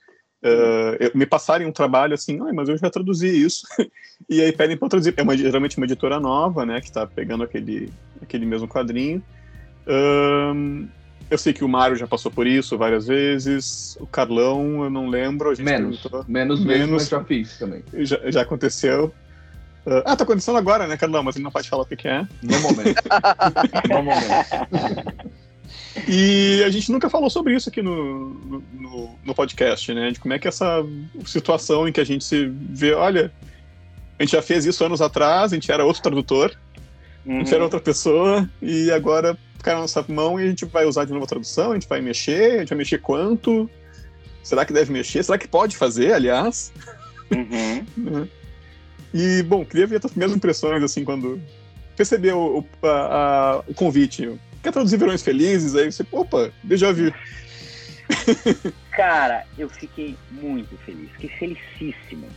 [0.46, 3.66] Uh, me passarem um trabalho assim, ah, mas eu já traduzi isso,
[4.30, 5.16] e aí pedem para traduzir.
[5.18, 9.24] É uma, geralmente uma editora nova, né, que está pegando aquele, aquele mesmo quadrinho.
[9.88, 10.88] Uh,
[11.32, 15.08] eu sei que o Mário já passou por isso várias vezes, o Carlão, eu não
[15.08, 15.50] lembro.
[15.50, 17.84] A gente menos, menos, menos, mas já fiz também.
[17.94, 19.12] Já, já aconteceu.
[19.86, 21.24] Uh, ah, tá acontecendo agora, né, Carlão?
[21.24, 22.28] Mas ele não pode falar o que, que é.
[22.44, 23.02] No momento.
[23.90, 25.35] no momento.
[26.08, 28.30] E a gente nunca falou sobre isso aqui no,
[28.74, 30.12] no, no, podcast, né?
[30.12, 30.86] De como é que essa
[31.26, 33.32] situação em que a gente se vê, olha,
[34.20, 36.56] a gente já fez isso anos atrás, a gente era outro tradutor,
[37.26, 37.36] uhum.
[37.36, 37.64] a gente era uhum.
[37.64, 41.24] outra pessoa, e agora cai na nossa mão e a gente vai usar de novo
[41.24, 43.70] a tradução, a gente vai mexer, a gente vai mexer quanto?
[44.44, 45.24] Será que deve mexer?
[45.24, 46.72] Será que pode fazer, aliás?
[47.32, 47.86] Uhum.
[47.98, 48.28] Né?
[49.14, 51.42] e, bom, queria ver as primeiras impressões, assim, quando
[51.98, 52.66] recebeu o,
[53.68, 54.30] o convite
[54.66, 55.76] quer traduzir Verões Felizes?
[55.76, 57.14] Aí você, opa, déjà vu.
[58.92, 62.28] Cara, eu fiquei muito feliz, fiquei felicíssimo.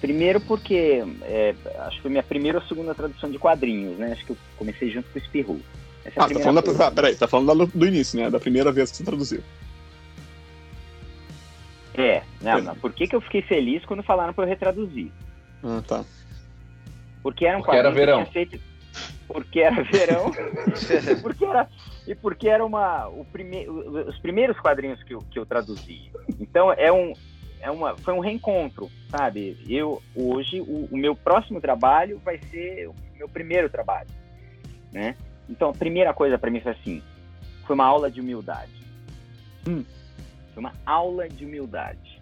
[0.00, 4.12] Primeiro porque é, acho que foi minha primeira ou segunda tradução de quadrinhos, né?
[4.12, 5.60] Acho que eu comecei junto com o Espirru.
[6.04, 8.28] Essa é ah, tá falando, da, peraí, tá falando do início, né?
[8.28, 9.42] Da primeira vez que você traduziu.
[11.94, 12.74] É, não, não.
[12.76, 15.12] Por que, que eu fiquei feliz quando falaram para eu retraduzir?
[15.62, 16.04] Ah, tá.
[17.22, 18.24] Porque era um porque quadrinho era verão.
[18.24, 18.71] que tinha feito
[19.32, 20.30] porque era verão
[21.22, 21.68] porque era,
[22.06, 26.10] e porque era uma, o prime, os primeiros quadrinhos que eu, que eu traduzi.
[26.40, 27.12] Então é um,
[27.60, 29.56] é uma, foi um reencontro, sabe?
[29.68, 34.10] Eu hoje o, o meu próximo trabalho vai ser o meu primeiro trabalho,
[34.92, 35.16] né?
[35.48, 37.02] Então a primeira coisa para mim foi assim,
[37.66, 38.72] foi uma aula de humildade.
[39.68, 39.84] Hum.
[40.52, 42.20] Foi uma aula de humildade.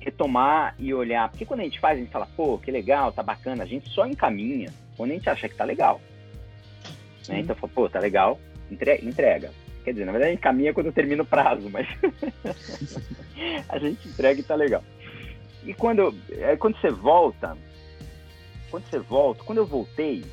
[0.00, 3.22] Retomar e olhar, porque quando a gente faz, a gente fala, pô, que legal, tá
[3.22, 6.00] bacana, a gente só encaminha quando a gente acha que tá legal.
[7.28, 7.40] Né?
[7.40, 8.38] Então, pô, tá legal,
[8.70, 9.50] entrega.
[9.84, 11.88] Quer dizer, na verdade a gente caminha quando termina o prazo, mas
[13.68, 14.82] a gente entrega e tá legal.
[15.64, 17.56] E quando, é, quando você volta,
[18.70, 20.24] quando você volta, quando eu voltei,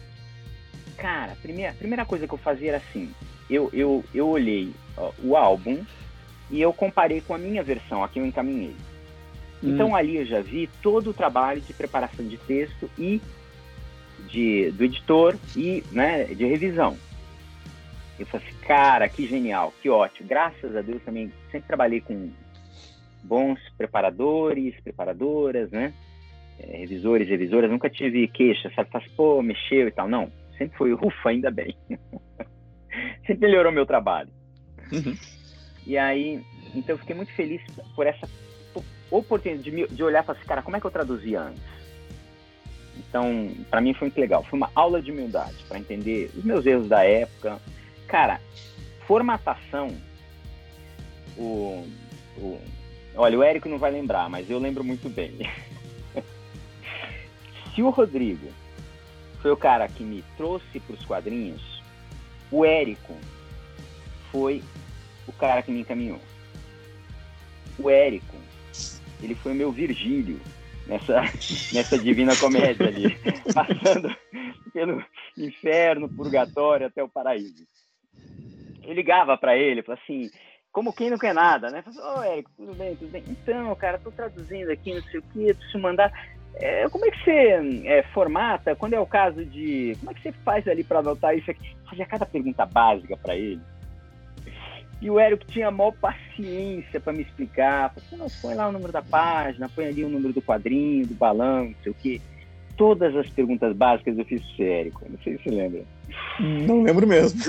[0.98, 3.14] cara, a primeira, a primeira coisa que eu fazia era assim,
[3.50, 5.84] eu, eu, eu olhei ó, o álbum
[6.52, 8.76] e eu comparei com a minha versão, a que eu encaminhei.
[9.62, 9.96] Então hum.
[9.96, 13.22] ali eu já vi todo o trabalho de preparação de texto e
[14.30, 16.98] de, do editor e né, de revisão.
[18.20, 20.28] Eu falei assim, cara, que genial, que ótimo.
[20.28, 22.30] Graças a Deus também sempre trabalhei com
[23.24, 25.94] bons preparadores, preparadoras, né?
[26.60, 27.72] É, revisores, revisoras.
[27.72, 28.90] Nunca tive queixa, sabe?
[28.90, 30.08] Faz, pô, mexeu e tal.
[30.08, 31.76] Não, sempre foi, ufa, ainda bem.
[33.26, 34.30] sempre melhorou meu trabalho.
[34.92, 35.16] Uhum.
[35.88, 36.44] E aí,
[36.76, 37.62] então eu fiquei muito feliz
[37.96, 38.28] por essa
[39.10, 41.64] oportunidade de, de olhar e falar assim, cara, como é que eu traduzia antes?
[43.00, 44.44] Então, para mim foi muito legal.
[44.44, 47.60] Foi uma aula de humildade para entender os meus erros da época.
[48.08, 48.42] Cara,
[49.08, 49.96] formatação.
[51.38, 51.88] O,
[52.38, 52.60] o,
[53.16, 55.32] olha, o Érico não vai lembrar, mas eu lembro muito bem.
[57.74, 58.50] Se o Rodrigo
[59.42, 61.82] foi o cara que me trouxe para os quadrinhos,
[62.52, 63.16] o Érico
[64.32, 64.62] foi
[65.26, 66.20] o cara que me encaminhou.
[67.78, 68.36] O Érico,
[69.24, 70.42] ele foi meu Virgílio
[70.90, 71.22] nessa,
[71.72, 73.16] nessa divina comédia ali,
[73.54, 74.14] passando
[74.74, 75.04] pelo
[75.38, 77.66] inferno, purgatório até o paraíso.
[78.84, 80.30] Eu ligava para ele, falava assim,
[80.72, 81.84] como quem não quer nada, né?
[81.84, 83.24] Falei, ô, oh, Érico, tudo bem, tudo bem?
[83.28, 86.12] Então, cara, tô traduzindo aqui, não sei o que, preciso mandar.
[86.56, 88.76] É, como é que você é, formata?
[88.76, 89.96] Quando é o caso de.
[90.00, 91.78] Como é que você faz ali para anotar isso aqui?
[91.88, 93.62] Fazia cada pergunta básica para ele.
[95.02, 97.94] E o Érico tinha a maior paciência para me explicar.
[97.94, 101.14] Falei, não, põe lá o número da página, põe ali o número do quadrinho, do
[101.14, 102.22] balão, não sei o quê.
[102.76, 105.06] Todas as perguntas básicas eu fiz pro Érico.
[105.10, 105.84] Não sei se você lembra.
[106.40, 107.40] Não lembro mesmo.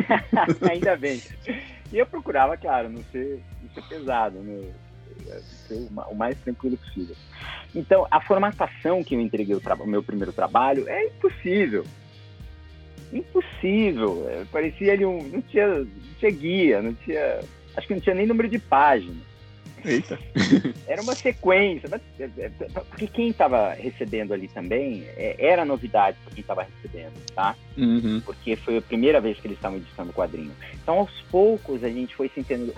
[0.70, 1.20] Ainda bem.
[1.92, 4.72] E eu procurava, claro, não ser, não ser pesado, né?
[5.68, 7.16] ser o mais tranquilo possível.
[7.74, 11.84] Então, a formatação que eu entreguei o, o meu primeiro trabalho é impossível.
[13.12, 14.26] Impossível.
[14.28, 15.22] É, parecia ali um.
[15.28, 15.86] Não tinha, não
[16.18, 17.40] tinha guia, não tinha.
[17.76, 19.16] Acho que não tinha nem número de página.
[19.84, 20.18] Eita.
[20.86, 21.88] Era uma sequência.
[22.18, 22.50] É, é,
[22.88, 27.54] porque quem estava recebendo ali também era novidade para quem estava recebendo, tá?
[27.76, 28.22] Uhum.
[28.24, 30.52] Porque foi a primeira vez que eles estavam editando o quadrinho.
[30.82, 32.74] Então, aos poucos, a gente foi se entendendo.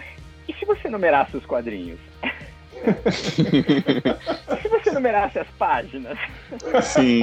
[0.49, 1.99] E se você numerasse os quadrinhos?
[4.55, 6.19] e se você numerasse as páginas?
[6.83, 7.21] Sim.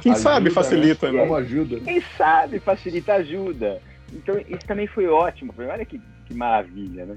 [0.00, 1.20] Quem ajuda, sabe facilita, né?
[1.20, 1.80] Como ajuda.
[1.80, 3.80] Quem sabe facilita ajuda.
[4.12, 5.54] Então, isso também foi ótimo.
[5.58, 7.16] Olha que, que maravilha, né?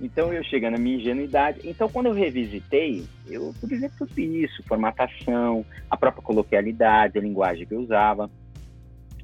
[0.00, 1.60] Então, eu chegando na minha ingenuidade.
[1.64, 7.66] Então, quando eu revisitei, eu pude ver tudo isso: formatação, a própria coloquialidade, a linguagem
[7.66, 8.30] que eu usava.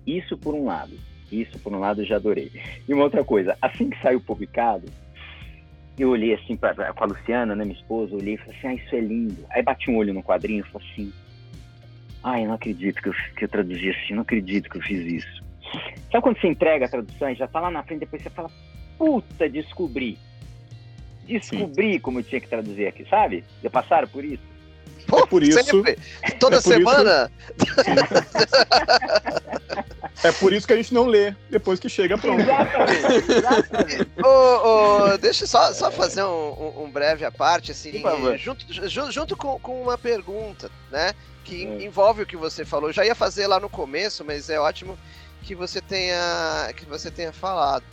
[0.07, 0.93] Isso por um lado.
[1.31, 2.51] Isso, por um lado, eu já adorei.
[2.89, 4.87] E uma outra coisa, assim que saiu publicado,
[5.99, 8.75] eu olhei assim pra, com a Luciana, né, minha esposa, olhei e falei assim, ah,
[8.75, 9.37] isso é lindo.
[9.51, 11.13] Aí bati um olho no quadrinho e falei assim,
[12.23, 15.25] ai, eu não acredito que eu, que eu traduzi assim, não acredito que eu fiz
[15.25, 15.45] isso.
[16.11, 18.51] Sabe quando você entrega a tradução e já tá lá na frente, depois você fala,
[18.99, 20.19] puta, descobri.
[21.27, 22.01] Descobri Sim.
[22.01, 23.45] como eu tinha que traduzir aqui, sabe?
[23.63, 24.43] Já passaram por isso?
[25.07, 25.63] Pô, é por isso.
[25.63, 25.99] Sempre.
[26.39, 27.31] Toda é semana?
[30.23, 32.43] É por isso que a gente não lê depois que chega pronto.
[32.43, 33.33] Exatamente.
[33.33, 34.11] Exatamente.
[34.23, 34.61] oh,
[35.15, 38.03] oh, deixa eu só, só fazer um, um, breve à parte, assim,
[38.37, 38.67] junto,
[39.11, 41.15] junto com, com uma pergunta, né?
[41.45, 41.83] Que é.
[41.83, 42.91] envolve o que você falou.
[42.91, 44.99] Eu já ia fazer lá no começo, mas é ótimo
[45.43, 47.85] que você tenha, que você tenha falado.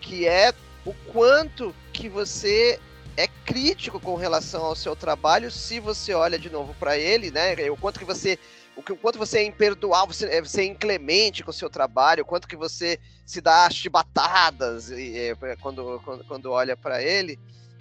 [0.00, 0.52] Que é
[0.84, 2.78] o quanto que você
[3.16, 7.54] é crítico com relação ao seu trabalho se você olha de novo para ele, né?
[7.70, 8.38] O quanto que você
[8.76, 11.70] o, que, o quanto você é imperdoável, você é, você é inclemente com o seu
[11.70, 17.02] trabalho, o quanto que você se dá chibatadas e, e, quando, quando, quando olha para
[17.02, 17.38] ele,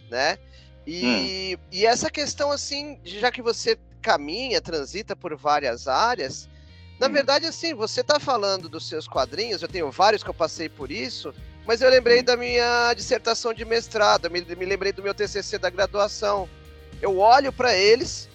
[0.10, 0.38] né?
[0.86, 1.64] E, hum.
[1.72, 6.50] e essa questão, assim, já que você caminha, transita por várias áreas,
[7.00, 7.12] na hum.
[7.12, 10.92] verdade, assim, você está falando dos seus quadrinhos, eu tenho vários que eu passei por
[10.92, 11.34] isso,
[11.66, 12.24] mas eu lembrei hum.
[12.24, 16.48] da minha dissertação de mestrado, me, me lembrei do meu TCC da graduação.
[17.02, 18.30] Eu olho para eles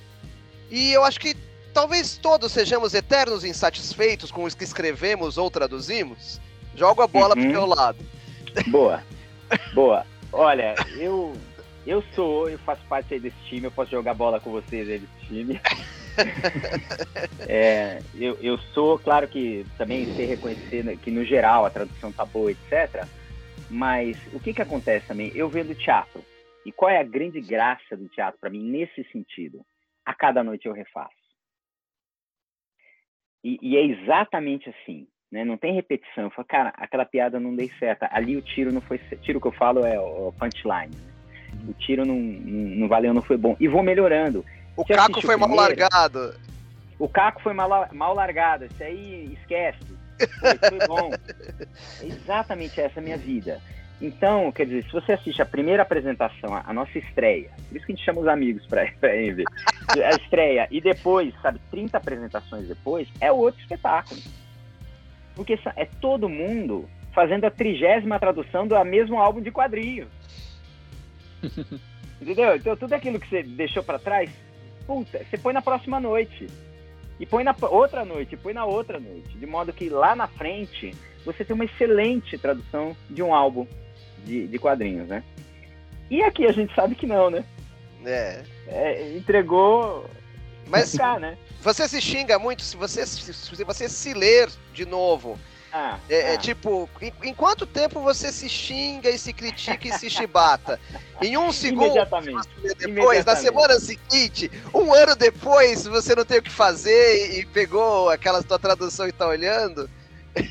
[0.71, 1.35] e eu acho que
[1.73, 6.41] talvez todos sejamos eternos insatisfeitos com os que escrevemos ou traduzimos.
[6.75, 7.43] Jogo a bola uhum.
[7.43, 7.99] pro meu lado.
[8.67, 9.03] Boa.
[9.73, 10.07] Boa.
[10.31, 11.35] Olha, eu
[11.87, 14.99] eu sou, eu faço parte aí desse time, eu posso jogar bola com vocês aí
[14.99, 15.61] desse time.
[17.49, 22.25] é, eu, eu sou, claro que também sei reconhecer que no geral a tradução tá
[22.25, 23.07] boa, etc.
[23.71, 25.31] Mas o que que acontece também?
[25.35, 26.23] Eu vendo teatro.
[26.65, 29.65] E qual é a grande graça do teatro para mim nesse sentido?
[30.05, 31.15] A cada noite eu refaço.
[33.45, 35.45] E, e, é exatamente assim, né?
[35.45, 36.25] Não tem repetição.
[36.25, 38.05] Eu falo, cara, aquela piada não deu certo.
[38.11, 38.99] Ali o tiro não foi.
[39.23, 40.95] Tiro que eu falo é o punchline.
[40.97, 41.18] Né?
[41.69, 43.57] O tiro não, não, não, valeu, não foi bom.
[43.61, 44.45] E vou melhorando.
[44.77, 46.35] O caco foi o primeiro, mal largado.
[46.99, 48.65] O caco foi mal, mal largado.
[48.67, 49.79] Isso aí esquece.
[50.41, 51.11] Foi, foi bom.
[52.01, 53.61] É exatamente essa a minha vida.
[54.01, 57.93] Então, quer dizer, se você assiste a primeira apresentação, a, nossa estreia, por isso que
[57.93, 59.45] a gente chama os amigos para ver,
[60.05, 64.21] a estreia, e depois, sabe, 30 apresentações depois, é outro espetáculo.
[65.35, 70.09] Porque é todo mundo fazendo a trigésima tradução do mesmo álbum de quadrinhos.
[72.21, 72.57] Entendeu?
[72.57, 74.31] Então, tudo aquilo que você deixou para trás,
[74.87, 76.47] puta, você põe na próxima noite.
[77.21, 79.37] E põe na outra noite, e põe na outra noite.
[79.37, 83.67] De modo que lá na frente, você tem uma excelente tradução de um álbum
[84.25, 85.23] de, de quadrinhos, né?
[86.11, 87.45] E aqui a gente sabe que não, né?
[88.05, 88.43] É.
[88.69, 90.09] é entregou.
[90.69, 91.37] Mas cá, né?
[91.61, 95.39] você se xinga muito se você se você se ler de novo.
[95.81, 96.33] Ah, é, ah.
[96.33, 100.81] é, tipo, em, em, quanto tempo você se xinga e se critica e se chibata?
[101.23, 101.95] Em um segundo,
[102.77, 107.47] depois, na semana seguinte, um ano depois, você não tem o que fazer e, e
[107.47, 109.89] pegou aquela tua tradução e tá olhando?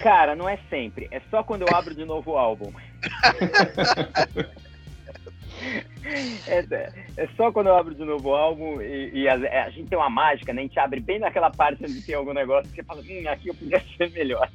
[0.02, 1.10] Cara, não é sempre.
[1.12, 2.72] É só quando eu abro de novo o álbum.
[6.48, 6.60] É,
[7.18, 9.34] é, só quando eu abro de novo o álbum e, e a,
[9.66, 10.62] a, gente tem uma mágica, né?
[10.62, 13.50] A gente abre bem naquela parte onde tem algum negócio que você fala, hum, aqui
[13.50, 14.50] eu podia ser melhor.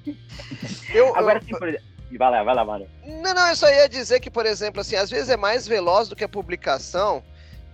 [0.95, 1.87] Eu, Agora, eu, sim, por exemplo.
[2.19, 2.87] Vai lá, vai lá, mano.
[3.05, 6.09] Não, não, eu só ia dizer que, por exemplo, assim, às vezes é mais veloz
[6.09, 7.23] do que a publicação,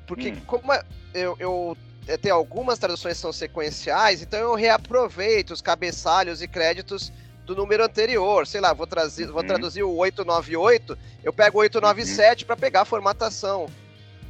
[0.07, 0.41] porque hum.
[0.47, 0.83] como é,
[1.15, 1.77] eu, eu
[2.21, 7.13] tenho algumas traduções que são sequenciais, então eu reaproveito os cabeçalhos e créditos
[7.49, 8.47] do número anterior.
[8.47, 9.33] Sei lá, vou, trazer, uhum.
[9.33, 12.47] vou traduzir o 898, eu pego o 897 uhum.
[12.47, 13.67] para pegar a formatação.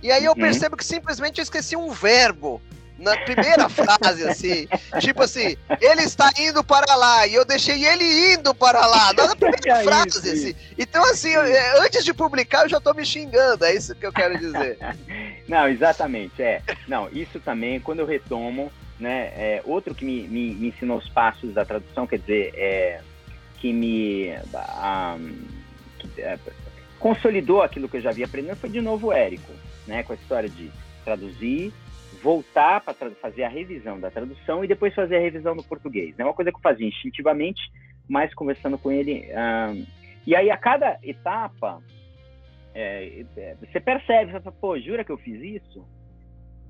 [0.02, 0.38] E aí eu uhum.
[0.38, 2.62] percebo que simplesmente eu esqueci um verbo
[2.96, 4.68] na primeira frase, assim.
[5.00, 9.12] Tipo assim, ele está indo para lá e eu deixei ele indo para lá.
[9.12, 10.48] Na primeira é frase, isso, assim.
[10.48, 10.56] Isso.
[10.78, 13.64] Então, assim, eu, é, antes de publicar, eu já estou me xingando.
[13.64, 14.78] É isso que eu quero dizer.
[15.48, 16.40] Não, exatamente.
[16.40, 16.62] É.
[16.86, 19.32] Não, isso também, quando eu retomo, né?
[19.36, 23.00] É, outro que me, me, me, ensinou os passos da tradução, quer dizer, é,
[23.60, 24.28] que me.
[26.16, 26.38] É,
[26.98, 29.52] consolidou aquilo que eu já havia aprendido foi de novo o Érico,
[29.86, 30.02] né?
[30.02, 30.70] Com a história de
[31.04, 31.72] traduzir,
[32.22, 36.14] voltar para fazer a revisão da tradução e depois fazer a revisão no português.
[36.14, 36.24] É né?
[36.24, 37.60] uma coisa que eu fazia instintivamente,
[38.08, 39.26] mas conversando com ele.
[39.32, 39.86] Um,
[40.26, 41.80] e aí, a cada etapa,
[42.74, 45.86] é, é, você percebe, você fala, pô, jura que eu fiz isso?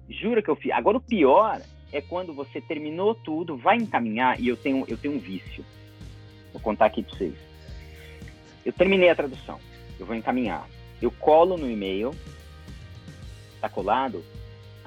[0.08, 0.72] Jura que eu fiz?
[0.72, 1.60] Agora, o pior
[1.92, 5.64] é quando você terminou tudo, vai encaminhar, e eu tenho, eu tenho um vício.
[6.52, 7.34] Vou contar aqui para vocês.
[8.64, 9.58] Eu terminei a tradução,
[9.98, 10.68] eu vou encaminhar.
[11.00, 12.14] Eu colo no e-mail,
[13.60, 14.24] tá colado,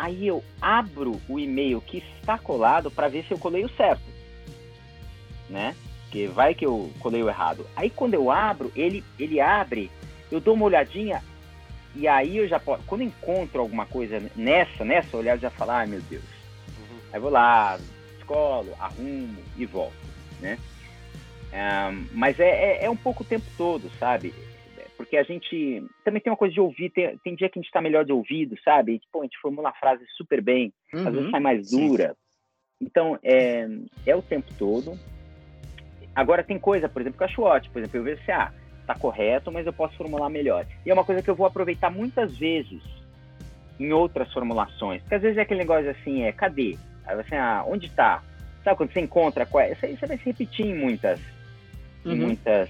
[0.02, 4.02] Aí eu abro o e-mail que está colado para ver se eu colei o certo,
[5.48, 5.76] né?
[6.02, 7.68] Porque vai que eu colei o errado.
[7.76, 9.92] Aí quando eu abro, ele ele abre,
[10.32, 11.24] eu dou uma olhadinha
[11.94, 15.70] e aí eu já posso, quando encontro alguma coisa nessa, nessa olhada, eu já falo,
[15.70, 16.24] ai meu Deus.
[16.80, 17.00] Uhum.
[17.14, 17.78] Aí vou lá,
[18.18, 19.94] escolo, arrumo e volto,
[20.40, 20.58] né?
[21.52, 24.34] Um, mas é, é, é, um pouco o tempo todo, sabe?
[25.02, 27.70] porque a gente também tem uma coisa de ouvir, tem, tem dia que a gente
[27.70, 28.94] está melhor de ouvido, sabe?
[28.94, 31.00] E, tipo, a gente formula a frase super bem, uhum.
[31.00, 31.32] às vezes uhum.
[31.32, 32.10] sai mais dura.
[32.10, 32.86] Sim.
[32.86, 33.68] Então, é,
[34.06, 34.98] é o tempo todo.
[36.16, 37.74] Agora, tem coisa, por exemplo, ótimo.
[37.74, 38.54] Por exemplo, eu vejo assim, ah,
[38.86, 40.68] tá correto, mas eu posso formular melhor.
[40.86, 42.82] E é uma coisa que eu vou aproveitar muitas vezes
[43.80, 45.02] em outras formulações.
[45.02, 46.78] Porque às vezes é aquele negócio assim, é, cadê?
[47.06, 48.24] Aí você, ah, onde tá?
[48.64, 49.72] Sabe quando você encontra, qual é?
[49.72, 51.20] Isso aí você vai se repetir em muitas,
[52.06, 52.12] uhum.
[52.12, 52.70] em muitas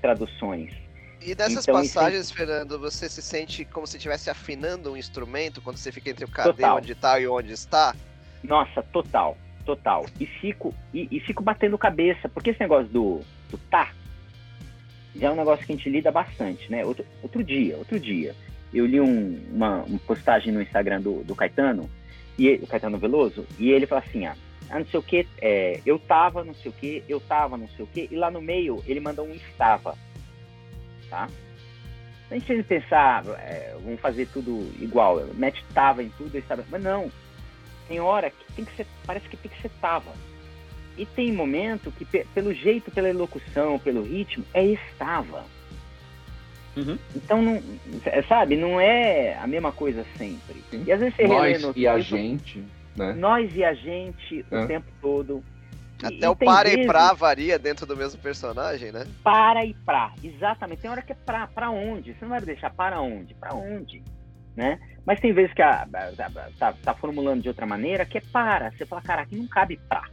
[0.00, 0.72] traduções.
[1.20, 5.76] E dessas então, passagens, Fernando, você se sente como se estivesse afinando um instrumento quando
[5.76, 6.76] você fica entre o cadê, total.
[6.76, 7.94] onde está e onde está?
[8.42, 9.36] Nossa, total,
[9.66, 10.06] total.
[10.20, 13.92] E fico, e, e, fico batendo cabeça, porque esse negócio do, do tá
[15.18, 16.84] já é um negócio que a gente lida bastante, né?
[16.84, 18.34] Outro, outro dia, outro dia,
[18.72, 21.90] eu li um, uma, uma, postagem no Instagram do, do Caetano,
[22.38, 24.36] e o Caetano Veloso, e ele fala assim, ah,
[24.70, 27.68] ah não sei o que, é, eu tava, não sei o que, eu tava, não
[27.68, 29.96] sei o que, e lá no meio ele mandou um estava
[31.08, 31.28] tá?
[32.30, 36.82] A gente precisa pensar, é, vamos fazer tudo igual, mete tava em tudo, estava, mas
[36.82, 37.10] não.
[37.88, 40.12] Tem hora que tem que ser, parece que tem que ser tava.
[40.96, 42.04] E tem momento que,
[42.34, 45.44] pelo jeito, pela elocução, pelo ritmo, é estava.
[46.76, 46.98] Uhum.
[47.16, 47.62] Então, não,
[48.04, 50.62] é, sabe, não é a mesma coisa sempre.
[50.70, 50.84] Sim.
[50.86, 52.62] E às vezes você Nós e a gente,
[52.98, 53.12] né?
[53.14, 54.58] Nós e a gente é.
[54.58, 55.44] o tempo todo.
[56.02, 59.06] Até e, o para vezes, e pra varia dentro do mesmo personagem, né?
[59.22, 60.82] Para e pra, exatamente.
[60.82, 62.12] Tem hora que é pra, pra onde?
[62.12, 63.34] Você não vai deixar para onde?
[63.34, 64.02] Pra onde?
[64.54, 64.78] Né?
[65.04, 68.22] Mas tem vezes que a, a, a, tá, tá, formulando de outra maneira que é
[68.32, 68.70] para.
[68.70, 70.04] Você fala, cara, aqui não cabe pra.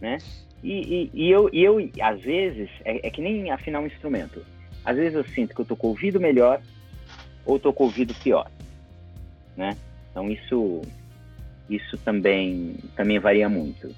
[0.00, 0.18] Né?
[0.62, 4.44] E, e, e eu, e eu, às vezes, é, é, que nem afinar um instrumento.
[4.84, 6.60] Às vezes eu sinto que eu tô com o ouvido melhor
[7.44, 8.50] ou tô com o ouvido pior.
[9.56, 9.76] Né?
[10.10, 10.82] Então isso,
[11.76, 13.94] isso também, também varia muito.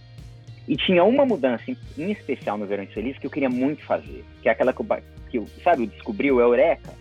[0.67, 4.25] E tinha uma mudança em, em especial no Verão Infeliz que eu queria muito fazer,
[4.41, 4.87] que é aquela que eu,
[5.31, 6.95] que eu sabe, descobriu, é Eureka.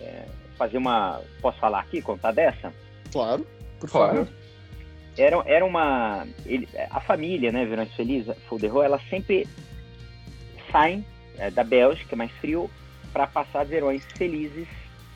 [0.00, 0.24] É,
[0.56, 1.20] fazer uma.
[1.40, 2.72] Posso falar aqui, contar dessa?
[3.12, 3.46] Claro,
[3.78, 4.28] por favor.
[5.18, 6.26] Era, era uma.
[6.46, 9.46] Ele, a família, né, Verão Feliz, Folderro, ela sempre
[10.70, 11.04] sai
[11.36, 12.70] é, da Bélgica, mais frio,
[13.12, 14.68] para passar verões felizes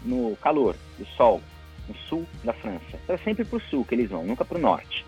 [0.02, 1.40] no calor, no sol,
[1.88, 2.98] no sul da França.
[3.02, 5.04] Então é sempre para o sul que eles vão, nunca para o norte.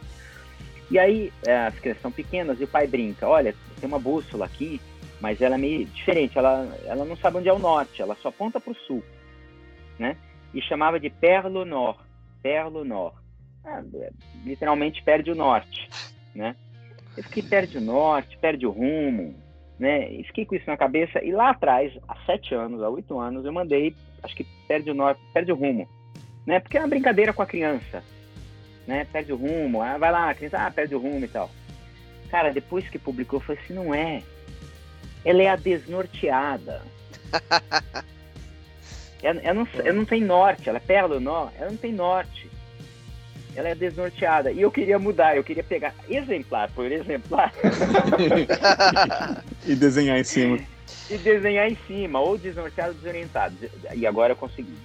[0.90, 4.46] E aí, é, as crianças são pequenas e o pai brinca: olha, tem uma bússola
[4.46, 4.80] aqui,
[5.20, 8.28] mas ela é meio diferente, ela, ela não sabe onde é o norte, ela só
[8.28, 9.02] aponta para o sul,
[9.98, 10.16] né?
[10.54, 11.98] E chamava de Perlo Nord,
[12.42, 13.16] Perlo Nord.
[13.64, 13.82] Ah,
[14.44, 15.88] literalmente perde o norte,
[16.34, 16.54] né?
[17.16, 19.34] Eu fiquei perde o norte, perde o rumo,
[19.78, 20.12] né?
[20.12, 21.22] E fiquei com isso na cabeça.
[21.24, 24.94] E lá atrás, há sete anos, há oito anos, eu mandei, acho que perde o
[24.94, 25.88] norte, perde o rumo,
[26.46, 26.60] né?
[26.60, 28.02] Porque é uma brincadeira com a criança,
[28.86, 29.06] né?
[29.12, 31.50] Perde o rumo, ah, vai lá, criança, ah, perde o rumo e tal.
[32.30, 34.22] Cara, depois que publicou, eu falei assim, não é.
[35.24, 36.82] Ela é a desnorteada.
[39.22, 42.48] ela, ela, não, ela não tem norte, ela é pérola nó, ela não tem norte.
[43.56, 44.52] Ela é desnorteada.
[44.52, 47.52] E eu queria mudar, eu queria pegar exemplar por exemplar.
[49.66, 50.58] e desenhar em cima.
[51.10, 53.56] E desenhar em cima, ou desnorteado ou desorientado.
[53.94, 54.76] E agora eu consegui,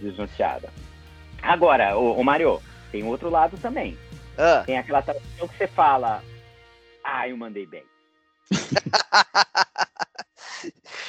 [0.00, 0.68] desnorteada.
[1.42, 2.60] Agora, o, o Mário,
[2.90, 3.96] tem outro lado também.
[4.36, 4.62] Ah.
[4.64, 6.22] Tem aquela tradução que você fala,
[7.04, 7.84] ah, eu mandei bem.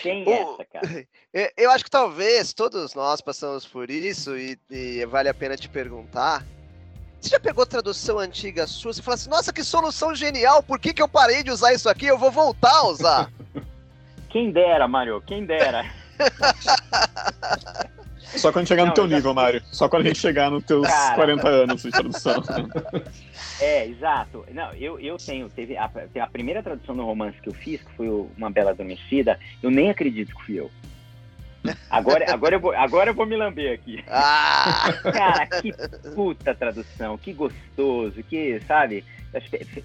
[0.01, 1.07] Tem essa, cara.
[1.55, 5.69] Eu acho que talvez todos nós passamos por isso e, e vale a pena te
[5.69, 6.43] perguntar.
[7.19, 8.91] Você já pegou tradução antiga sua?
[8.91, 11.87] Você fala assim, nossa, que solução genial, por que, que eu parei de usar isso
[11.87, 12.05] aqui?
[12.05, 13.31] Eu vou voltar a usar.
[14.29, 15.83] Quem dera, Mário, quem dera.
[18.35, 19.61] Só quando chegar no teu nível, Mário.
[19.71, 21.15] Só quando a gente chegar nos teus Cara...
[21.15, 22.43] 40 anos de tradução.
[23.61, 24.43] É, exato.
[24.51, 27.91] Não, eu, eu tenho, teve a, a primeira tradução do romance que eu fiz, que
[27.91, 30.71] foi Uma Bela Adormecida, eu nem acredito que fui eu.
[31.87, 34.03] Agora, agora, eu vou, agora eu vou me lamber aqui.
[34.09, 34.91] Ah!
[35.13, 35.71] Cara, que
[36.15, 39.05] puta tradução, que gostoso, que, sabe?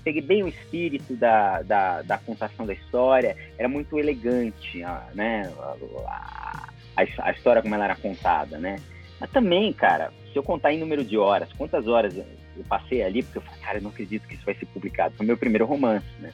[0.02, 4.82] Peguei bem o espírito da, da, da contação da história, era muito elegante,
[5.14, 5.52] né?
[5.58, 5.76] A,
[6.08, 8.76] a, a história como ela era contada, né?
[9.20, 12.24] Mas também, cara, se eu contar em número de horas, quantas horas eu
[12.68, 15.14] passei ali, porque eu falei, cara, eu não acredito que isso vai ser publicado.
[15.16, 16.32] Foi meu primeiro romance, né?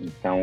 [0.00, 0.38] Então,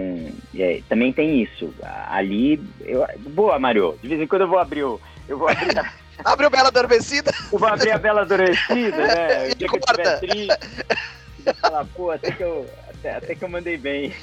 [0.58, 1.74] é, também tem isso.
[2.08, 3.98] Ali, eu, boa, Mario.
[4.02, 5.00] De vez em quando eu vou abrir o.
[5.28, 5.94] Eu vou abrir a...
[6.26, 7.32] Abre o Bela Adormecida.
[7.52, 9.50] Eu vou abrir a Bela Adormecida, né?
[9.54, 11.56] O dia que eu triste.
[11.60, 14.14] falar, pô, até que, eu, até, até que eu mandei bem.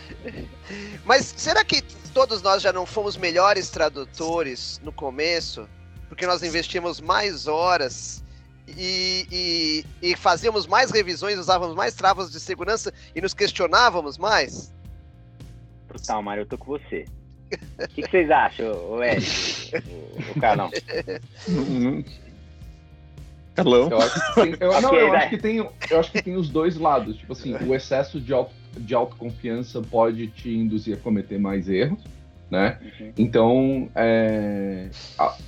[1.04, 1.82] Mas será que
[2.20, 5.66] todos nós já não fomos melhores tradutores no começo?
[6.06, 8.22] Porque nós investimos mais horas
[8.68, 14.70] e, e, e fazíamos mais revisões, usávamos mais travas de segurança e nos questionávamos mais?
[15.88, 17.06] Brutal, Mário, eu tô com você.
[17.82, 20.70] O que, que, vocês acham, o Eric, o, o Carlão?
[23.54, 23.88] Carlão?
[23.88, 26.50] Eu acho que tem, eu, não, eu acho que tem, eu acho que tem os
[26.50, 27.16] dois lados.
[27.16, 32.00] Tipo assim, o excesso de, auto, de autoconfiança pode te induzir a cometer mais erros,
[32.50, 32.78] né?
[32.82, 33.12] Uhum.
[33.16, 34.88] Então, é,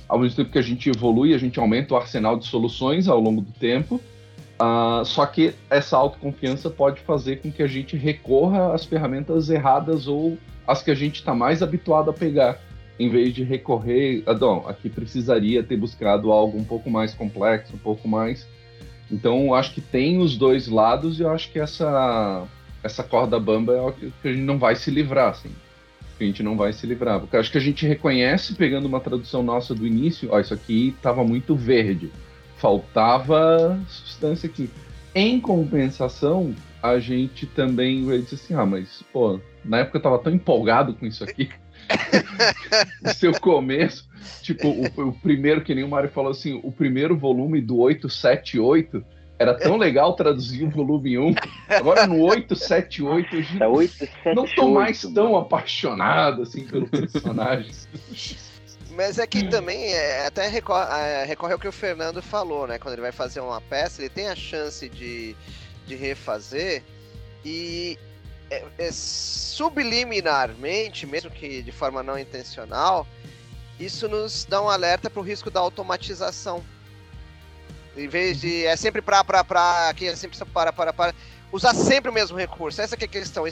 [0.07, 3.19] ao mesmo tempo que a gente evolui, a gente aumenta o arsenal de soluções ao
[3.19, 3.99] longo do tempo.
[4.53, 10.07] Uh, só que essa autoconfiança pode fazer com que a gente recorra às ferramentas erradas
[10.07, 12.59] ou as que a gente está mais habituado a pegar,
[12.97, 14.23] em vez de recorrer.
[14.25, 18.47] Adão, aqui precisaria ter buscado algo um pouco mais complexo, um pouco mais.
[19.11, 22.47] Então, acho que tem os dois lados e eu acho que essa,
[22.83, 25.51] essa corda bamba é o que a gente não vai se livrar, assim.
[26.19, 27.19] A gente não vai se livrar.
[27.19, 30.93] Porque acho que a gente reconhece, pegando uma tradução nossa do início, ó, isso aqui
[30.95, 32.11] estava muito verde
[32.63, 34.69] faltava substância aqui.
[35.13, 40.33] Em compensação, a gente também disse assim: ah, mas, pô, na época eu tava tão
[40.33, 41.49] empolgado com isso aqui.
[43.13, 44.07] seu começo,
[44.41, 49.03] tipo, o, o, primeiro, que nem o Mário falou assim, o primeiro volume do 878
[49.39, 51.35] era tão legal traduzir o volume 1.
[51.69, 57.71] Agora no 878 eu já 878, não tô mais tão apaixonado assim pelo personagem.
[58.95, 62.77] Mas é que também é, até recorre, é, recorre ao que o Fernando falou, né?
[62.77, 65.35] Quando ele vai fazer uma peça, ele tem a chance de,
[65.87, 66.83] de refazer
[67.43, 67.97] e
[68.51, 73.07] é, é, subliminarmente, mesmo que de forma não intencional,
[73.79, 76.63] isso nos dá um alerta para o risco da automatização.
[77.95, 78.65] Em vez de.
[78.65, 79.89] É sempre para, para, para.
[79.89, 81.13] Aqui é sempre para, para, para.
[81.51, 82.81] Usar sempre o mesmo recurso.
[82.81, 83.45] Essa que é a questão.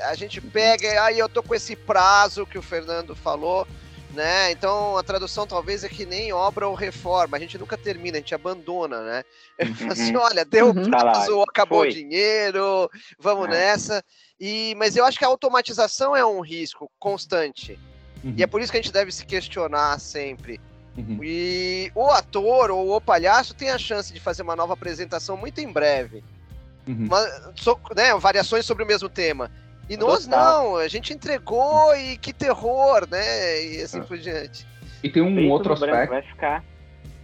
[0.00, 1.04] A gente pega.
[1.04, 3.66] Aí eu tô com esse prazo que o Fernando falou
[4.12, 4.50] né?
[4.52, 8.20] Então a tradução talvez é que nem obra ou reforma, a gente nunca termina, a
[8.20, 9.24] gente abandona, né?
[9.90, 10.22] Assim, uhum.
[10.22, 10.90] olha, deu uhum.
[10.90, 11.88] prazo, acabou Foi.
[11.88, 13.50] o dinheiro, vamos é.
[13.50, 14.04] nessa.
[14.38, 17.78] E, mas eu acho que a automatização é um risco constante.
[18.22, 18.34] Uhum.
[18.36, 20.60] E é por isso que a gente deve se questionar sempre.
[20.96, 21.20] Uhum.
[21.22, 25.60] E o ator ou o palhaço tem a chance de fazer uma nova apresentação muito
[25.60, 26.22] em breve.
[26.86, 27.06] Uhum.
[27.06, 27.20] Uma,
[27.56, 29.50] so, né, variações sobre o mesmo tema.
[29.88, 33.64] E nós não, a gente entregou e que terror, né?
[33.64, 34.02] E assim é.
[34.02, 34.66] por diante.
[35.02, 36.10] E tem um outro aspecto.
[36.10, 36.64] Vai ficar.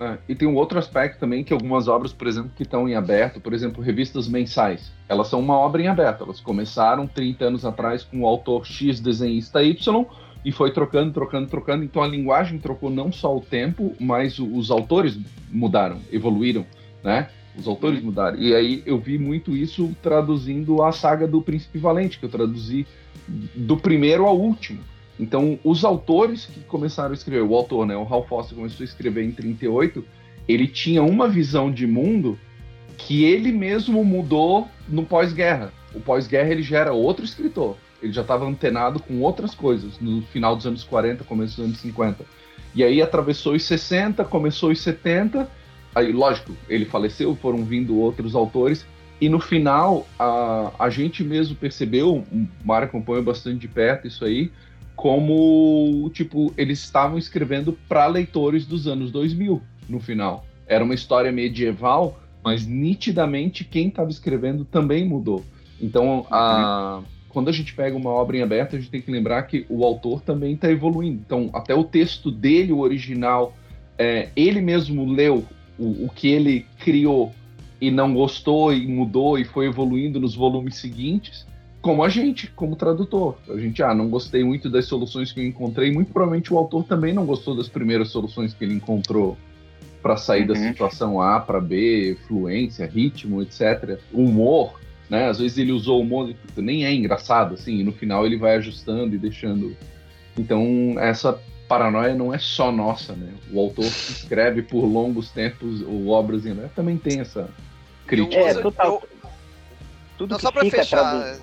[0.00, 2.94] É, e tem um outro aspecto também que algumas obras, por exemplo, que estão em
[2.94, 6.24] aberto, por exemplo, revistas mensais, elas são uma obra em aberto.
[6.24, 10.06] Elas começaram 30 anos atrás com o autor X, desenhista Y,
[10.44, 11.84] e foi trocando, trocando, trocando.
[11.84, 15.18] Então a linguagem trocou não só o tempo, mas os autores
[15.50, 16.64] mudaram, evoluíram,
[17.02, 17.28] né?
[17.56, 18.38] Os autores mudaram.
[18.38, 22.86] E aí eu vi muito isso traduzindo a saga do Príncipe Valente, que eu traduzi
[23.54, 24.80] do primeiro ao último.
[25.18, 28.88] Então, os autores que começaram a escrever, o autor, né, o Hal Foster começou a
[28.88, 30.04] escrever em 38,
[30.46, 32.38] ele tinha uma visão de mundo
[32.96, 35.72] que ele mesmo mudou no pós-guerra.
[35.94, 37.76] O pós-guerra ele já era outro escritor.
[38.02, 41.78] Ele já estava antenado com outras coisas no final dos anos 40, começo dos anos
[41.78, 42.24] 50.
[42.74, 45.48] E aí atravessou os 60, começou os 70
[45.94, 48.86] Aí, lógico, ele faleceu, foram vindo outros autores,
[49.20, 54.24] e no final a, a gente mesmo percebeu, o Mário acompanha bastante de perto isso
[54.24, 54.52] aí,
[54.94, 60.44] como tipo eles estavam escrevendo para leitores dos anos 2000 no final.
[60.66, 65.44] Era uma história medieval, mas nitidamente quem estava escrevendo também mudou.
[65.80, 69.42] Então, a, quando a gente pega uma obra em aberto, a gente tem que lembrar
[69.42, 71.20] que o autor também está evoluindo.
[71.24, 73.54] Então, até o texto dele, o original,
[73.98, 75.44] é, ele mesmo leu
[75.78, 77.32] o, o que ele criou
[77.80, 81.46] e não gostou e mudou e foi evoluindo nos volumes seguintes,
[81.80, 83.36] como a gente, como tradutor.
[83.48, 86.84] A gente, ah, não gostei muito das soluções que eu encontrei, muito provavelmente o autor
[86.84, 89.36] também não gostou das primeiras soluções que ele encontrou
[90.02, 90.48] para sair uhum.
[90.48, 93.98] da situação A para B, fluência, ritmo, etc.
[94.12, 95.28] Humor, né?
[95.28, 98.56] Às vezes ele usou humor que nem é engraçado, assim, e no final ele vai
[98.56, 99.76] ajustando e deixando.
[100.36, 103.32] Então, essa paranoia não é só nossa, né?
[103.52, 107.48] O autor que escreve por longos tempos ou obras em também tem essa
[108.06, 108.40] crítica.
[108.40, 109.02] É, total.
[110.16, 111.36] Tudo não, só para fechar.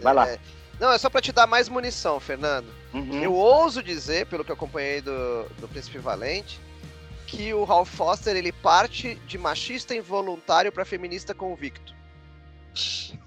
[0.00, 0.28] Vai lá.
[0.28, 0.38] É,
[0.80, 2.68] não, é só para te dar mais munição, Fernando.
[2.94, 3.22] Uhum.
[3.22, 6.60] Eu ouso dizer, pelo que eu acompanhei do, do Príncipe Valente,
[7.26, 11.94] que o Ralph Foster ele parte de machista involuntário para feminista convicto.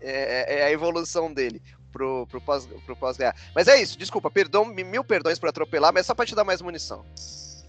[0.00, 1.60] É, é, é, a evolução dele
[1.92, 2.80] pro, pro pós-guerra.
[2.98, 3.18] Pós
[3.54, 6.44] mas é isso, desculpa, perdão, mil perdões por atropelar, mas é só para te dar
[6.44, 7.04] mais munição.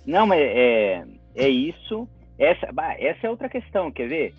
[0.05, 1.03] Não, mas é,
[1.36, 2.07] é isso.
[2.39, 4.34] Essa, bah, essa é outra questão, quer ver?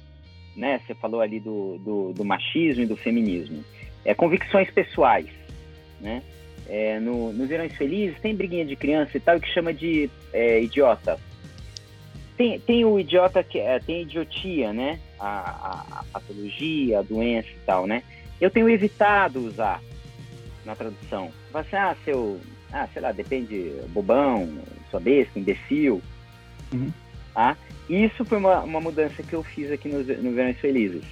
[0.57, 3.65] Né, você falou ali do, do, do machismo e do feminismo.
[4.05, 5.29] É convicções pessoais,
[6.01, 6.23] né?
[6.69, 10.61] É, no, no Verões Felizes tem briguinha de criança e tal que chama de é,
[10.61, 11.19] idiota.
[12.37, 14.99] Tem, tem o idiota que é, tem idiotia, né?
[15.25, 18.03] A, a, patologia, a doença e tal, né?
[18.41, 19.81] Eu tenho evitado usar
[20.65, 21.31] na tradução.
[21.53, 22.41] Você, assim, ah, seu,
[22.73, 24.49] ah, sei lá, depende, bobão,
[24.91, 26.03] sua besta, imbecil.
[26.73, 26.93] Uhum.
[27.33, 27.57] Tá?
[27.89, 31.05] Isso foi uma, uma mudança que eu fiz aqui no, no Verões Felizes.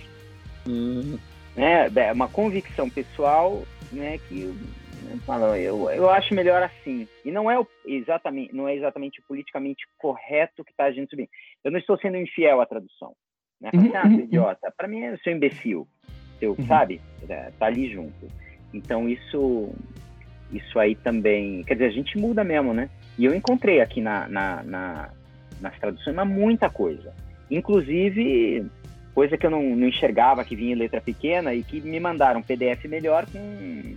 [0.66, 1.18] Uhum.
[1.56, 1.90] Né?
[1.94, 7.08] É uma convicção pessoal, né, que eu, eu acho melhor assim.
[7.24, 11.28] E não é o, exatamente, não é exatamente o politicamente correto que está agindo subir.
[11.64, 13.14] Eu não estou sendo infiel à tradução.
[13.61, 13.70] Né?
[13.74, 14.72] Uhum, assim, ah, uhum, idiota.
[14.76, 15.86] Para mim, eu sou imbecil.
[16.38, 16.66] Seu, uhum.
[16.66, 17.00] Sabe?
[17.28, 18.28] É, tá ali junto.
[18.72, 19.72] Então, isso
[20.52, 21.62] isso aí também.
[21.64, 22.88] Quer dizer, a gente muda mesmo, né?
[23.18, 25.11] E eu encontrei aqui na, na, na
[25.61, 27.12] nas traduções mas muita coisa.
[27.50, 28.66] Inclusive,
[29.14, 32.40] coisa que eu não, não enxergava que vinha em letra pequena e que me mandaram
[32.40, 33.94] um PDF melhor com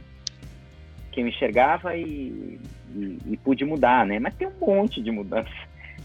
[1.11, 2.59] que eu enxergava e,
[2.95, 4.19] e, e, pude mudar, né?
[4.19, 5.51] Mas tem um monte de mudança.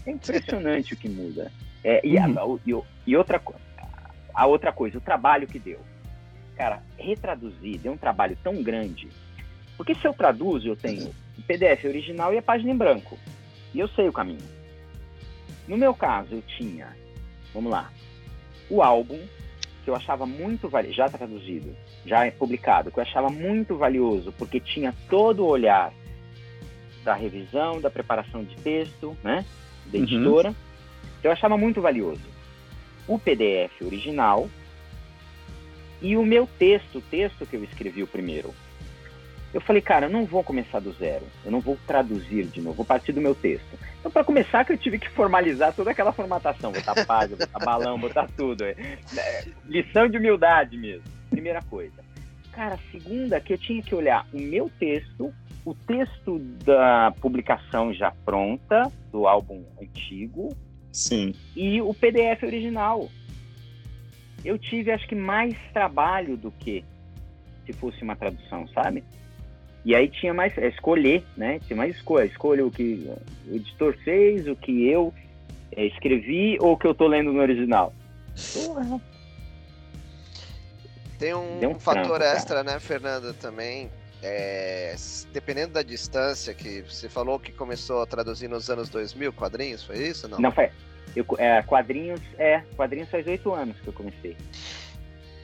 [0.05, 1.51] É impressionante o que muda.
[1.83, 2.57] É, e, uhum.
[2.57, 3.41] a, e, e, outra
[4.33, 5.79] a outra coisa, o trabalho que deu.
[6.55, 9.09] Cara, retraduzir deu um trabalho tão grande.
[9.77, 13.17] Porque se eu traduzo, eu tenho o PDF original e a página em branco.
[13.73, 14.43] E eu sei o caminho.
[15.67, 16.87] No meu caso, eu tinha,
[17.53, 17.89] vamos lá,
[18.69, 19.19] o álbum,
[19.83, 21.75] que eu achava muito valioso, já traduzido,
[22.05, 25.93] já é publicado, que eu achava muito valioso, porque tinha todo o olhar
[27.03, 29.45] da revisão, da preparação de texto, né,
[29.85, 30.03] da uhum.
[30.03, 30.55] editora, uhum.
[31.23, 32.21] Eu achava muito valioso.
[33.07, 34.49] O PDF original
[36.01, 38.53] e o meu texto, o texto que eu escrevi o primeiro.
[39.53, 42.77] Eu falei, cara, eu não vou começar do zero, eu não vou traduzir de novo,
[42.77, 43.79] vou partir do meu texto.
[43.99, 47.99] Então, para começar, que eu tive que formalizar toda aquela formatação, botar página, botar balão,
[47.99, 48.63] botar tudo.
[48.63, 48.75] É,
[49.17, 52.03] é, lição de humildade mesmo, primeira coisa.
[52.51, 55.33] Cara, segunda, que eu tinha que olhar o meu texto,
[55.65, 60.55] o texto da publicação já pronta, do álbum antigo,
[60.91, 61.33] Sim.
[61.55, 63.09] e o PDF original.
[64.43, 66.83] Eu tive, acho que, mais trabalho do que
[67.65, 69.03] se fosse uma tradução, sabe?
[69.83, 71.59] E aí tinha mais é, escolher, né?
[71.65, 72.25] Tinha mais escolha.
[72.25, 73.09] Escolha o que
[73.47, 75.13] o editor fez, o que eu
[75.75, 77.93] é, escrevi ou o que eu tô lendo no original.
[78.53, 79.01] Porra.
[81.17, 83.89] Tem um, um fator extra, né, Fernanda, também.
[84.21, 84.95] É,
[85.31, 89.97] dependendo da distância que você falou que começou a traduzir nos anos 2000, quadrinhos, foi
[89.97, 90.27] isso?
[90.27, 90.69] Não, não foi.
[91.15, 94.35] Eu, é, quadrinhos, é, quadrinhos faz oito anos que eu comecei.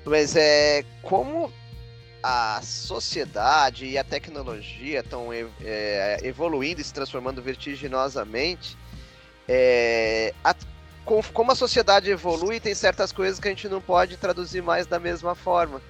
[0.05, 1.51] Mas é como
[2.21, 8.78] a sociedade e a tecnologia estão é, evoluindo e se transformando vertiginosamente,
[9.47, 10.55] é, a,
[11.05, 14.88] com, como a sociedade evolui, tem certas coisas que a gente não pode traduzir mais
[14.88, 15.82] da mesma forma.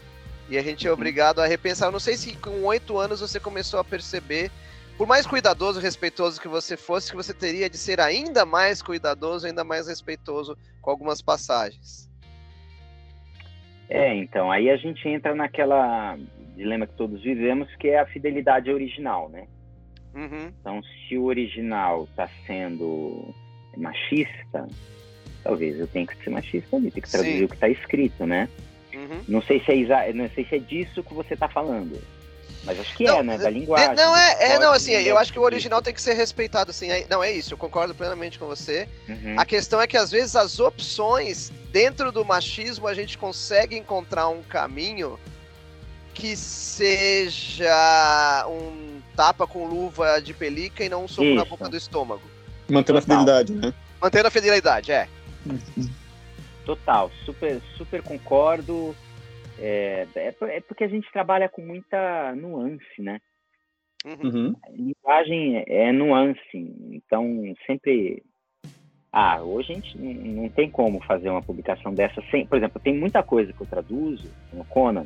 [0.50, 0.96] E a gente é uhum.
[0.96, 1.88] obrigado a repensar.
[1.88, 4.52] Eu não sei se com oito anos você começou a perceber,
[4.98, 8.82] por mais cuidadoso e respeitoso que você fosse, que você teria de ser ainda mais
[8.82, 12.10] cuidadoso, ainda mais respeitoso com algumas passagens.
[13.90, 16.18] É, então, aí a gente entra naquela
[16.56, 19.48] dilema que todos vivemos, que é a fidelidade original, né?
[20.16, 20.52] Uhum.
[20.60, 23.34] Então, se o original está sendo
[23.76, 24.68] machista,
[25.44, 27.44] talvez eu tenha que ser machista ali, tem que traduzir Sim.
[27.44, 28.50] o que está escrito, né?
[29.06, 29.24] Uhum.
[29.28, 32.02] Não sei se é não sei se é disso que você está falando.
[32.64, 33.38] Mas acho que não, é, né?
[33.38, 33.92] Da linguagem.
[33.92, 36.72] É, não, é, é não, assim, eu acho que o original tem que ser respeitado,
[36.72, 36.90] assim.
[36.90, 38.90] É, não, é isso, eu concordo plenamente com você.
[39.08, 39.36] Uhum.
[39.38, 44.30] A questão é que, às vezes, as opções dentro do machismo, a gente consegue encontrar
[44.30, 45.20] um caminho
[46.16, 47.68] que seja
[48.50, 51.36] um tapa com luva de pelica e não um soco Isso.
[51.36, 52.24] na boca do estômago.
[52.68, 53.74] Mantendo a fidelidade, né?
[54.02, 55.08] Mantendo a fidelidade, é.
[56.66, 58.96] Total, super, super concordo.
[59.60, 63.20] É, é, é, porque a gente trabalha com muita nuance, né?
[64.06, 64.56] Uhum.
[64.64, 66.40] A linguagem é nuance,
[66.92, 67.26] então
[67.66, 68.22] sempre.
[69.12, 72.46] Ah, hoje a gente não, tem como fazer uma publicação dessa sem.
[72.46, 75.06] Por exemplo, tem muita coisa que eu traduzo no Conan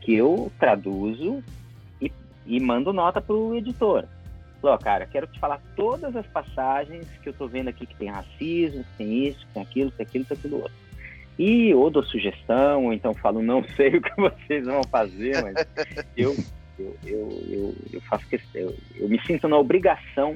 [0.00, 1.42] que eu traduzo
[2.00, 2.10] e,
[2.46, 4.06] e mando nota pro editor.
[4.60, 8.10] Falou, cara, quero te falar todas as passagens que eu tô vendo aqui que tem
[8.10, 10.90] racismo, que tem isso, que tem aquilo, que tem aquilo, que tem aquilo outro.
[11.38, 15.66] E ou dou sugestão, ou então falo, não sei o que vocês vão fazer, mas
[16.14, 16.36] eu,
[16.78, 20.34] eu, eu, eu, eu faço questão, eu, eu, me sinto na obrigação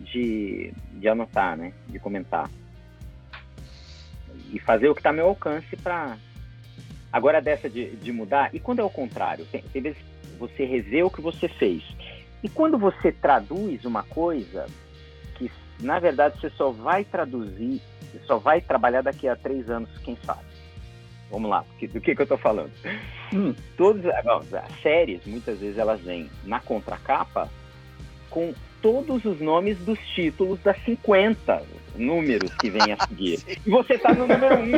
[0.00, 1.74] de, de anotar, né?
[1.88, 2.48] De comentar.
[4.50, 6.16] E fazer o que está ao meu alcance para.
[7.12, 9.44] Agora, dessa de, de mudar, e quando é o contrário?
[9.46, 9.98] Tem, tem vezes
[10.38, 11.82] você revê o que você fez
[12.42, 14.66] e quando você traduz uma coisa
[15.36, 19.90] que, na verdade, você só vai traduzir, você só vai trabalhar daqui a três anos,
[20.04, 20.44] quem sabe?
[21.30, 22.70] Vamos lá, do que, que eu estou falando?
[23.34, 23.54] Hum.
[23.76, 24.06] Todas
[24.54, 27.50] as séries, muitas vezes, elas vêm na contracapa
[28.30, 31.62] com todos os nomes dos títulos das 50
[31.96, 33.40] números que vêm a seguir.
[33.66, 34.70] e você está no número 1.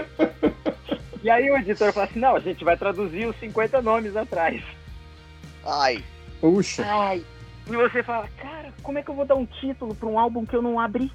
[1.23, 4.63] E aí o editor fala assim, não, a gente vai traduzir os 50 nomes atrás.
[5.67, 6.03] Ai.
[6.41, 6.85] Puxa.
[6.87, 7.23] Ai,
[7.75, 10.45] e você fala, cara, como é que eu vou dar um título para um álbum
[10.47, 11.11] que eu não abri?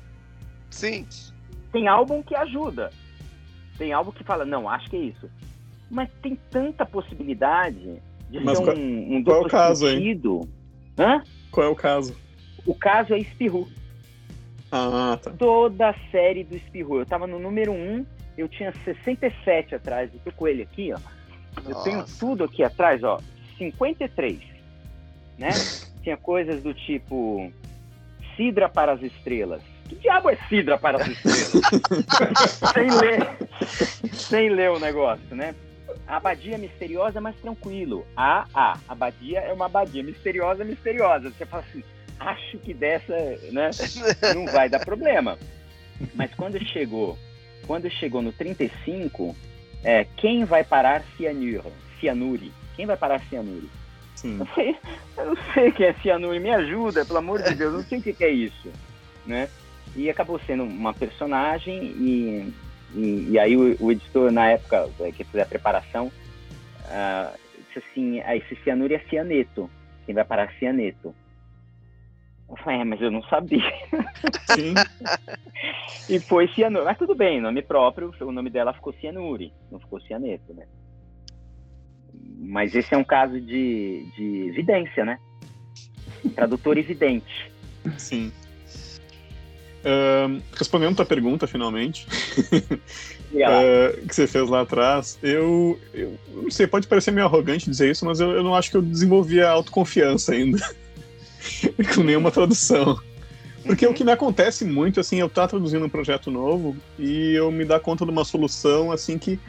[0.69, 1.07] Sim.
[1.71, 2.91] Tem álbum que ajuda.
[3.77, 5.29] Tem álbum que fala, não, acho que é isso.
[5.89, 10.41] Mas tem tanta possibilidade de Mas ser qual, um, um qual é o caso, sentido.
[10.97, 11.05] Hein?
[11.05, 11.23] Hã?
[11.51, 12.15] Qual é o caso?
[12.65, 13.67] O caso é Espirru.
[14.71, 15.31] Ah, tá.
[15.31, 16.99] Toda a série do Espirru.
[16.99, 18.05] Eu tava no número 1,
[18.37, 20.11] eu tinha 67 atrás.
[20.13, 20.99] Eu tô com ele aqui, ó.
[21.61, 21.69] Nossa.
[21.69, 23.19] Eu tenho tudo aqui atrás, ó.
[23.57, 24.39] 53.
[25.37, 25.49] Né?
[26.03, 27.51] tinha coisas do tipo
[28.35, 29.61] Sidra para as estrelas.
[29.87, 31.51] Que diabo é Sidra para as estrelas?
[32.73, 33.37] sem ler.
[34.11, 35.55] Sem ler o negócio, né?
[36.07, 38.05] abadia misteriosa, mas tranquilo.
[38.15, 41.29] Ah, ah, abadia é uma abadia misteriosa, misteriosa.
[41.29, 41.83] Você fala assim,
[42.19, 43.15] acho que dessa,
[43.51, 43.69] né,
[44.35, 45.37] não vai dar problema.
[46.13, 47.17] Mas quando chegou,
[47.65, 49.35] quando chegou no 35,
[49.83, 51.03] é, quem vai parar?
[51.17, 52.51] Cianure?
[52.75, 53.69] Quem vai parar cianure?
[54.15, 54.39] Sim.
[54.39, 54.75] Eu, sei,
[55.17, 58.01] eu não sei quem é cianuro, me ajuda, pelo amor de Deus, não sei o
[58.01, 58.71] que, que é isso,
[59.25, 59.49] né?
[59.95, 62.53] E acabou sendo uma personagem e,
[62.95, 67.37] e, e aí o, o, editor, na época é, que fez a preparação, uh,
[67.67, 69.69] disse assim, ah, esse cianuro é cianeto,
[70.05, 71.13] quem vai parar cianeto.
[72.49, 73.63] Eu falei, é, mas eu não sabia.
[76.09, 76.85] E foi cianuro.
[76.85, 80.65] Mas tudo bem, nome próprio, o nome dela ficou cianure, não ficou cianeto, né?
[82.43, 85.17] Mas esse é um caso de, de evidência, né?
[86.35, 87.51] Tradutor evidente.
[87.97, 88.31] Sim.
[89.83, 92.07] Uh, respondendo a tua pergunta, finalmente,
[93.33, 97.91] uh, que você fez lá atrás, eu, eu, não sei, pode parecer meio arrogante dizer
[97.91, 100.59] isso, mas eu, eu não acho que eu desenvolvi a autoconfiança ainda
[101.93, 102.97] com nenhuma tradução.
[103.65, 103.91] Porque uhum.
[103.91, 107.65] o que me acontece muito, assim, eu estar traduzindo um projeto novo e eu me
[107.65, 109.39] dar conta de uma solução, assim, que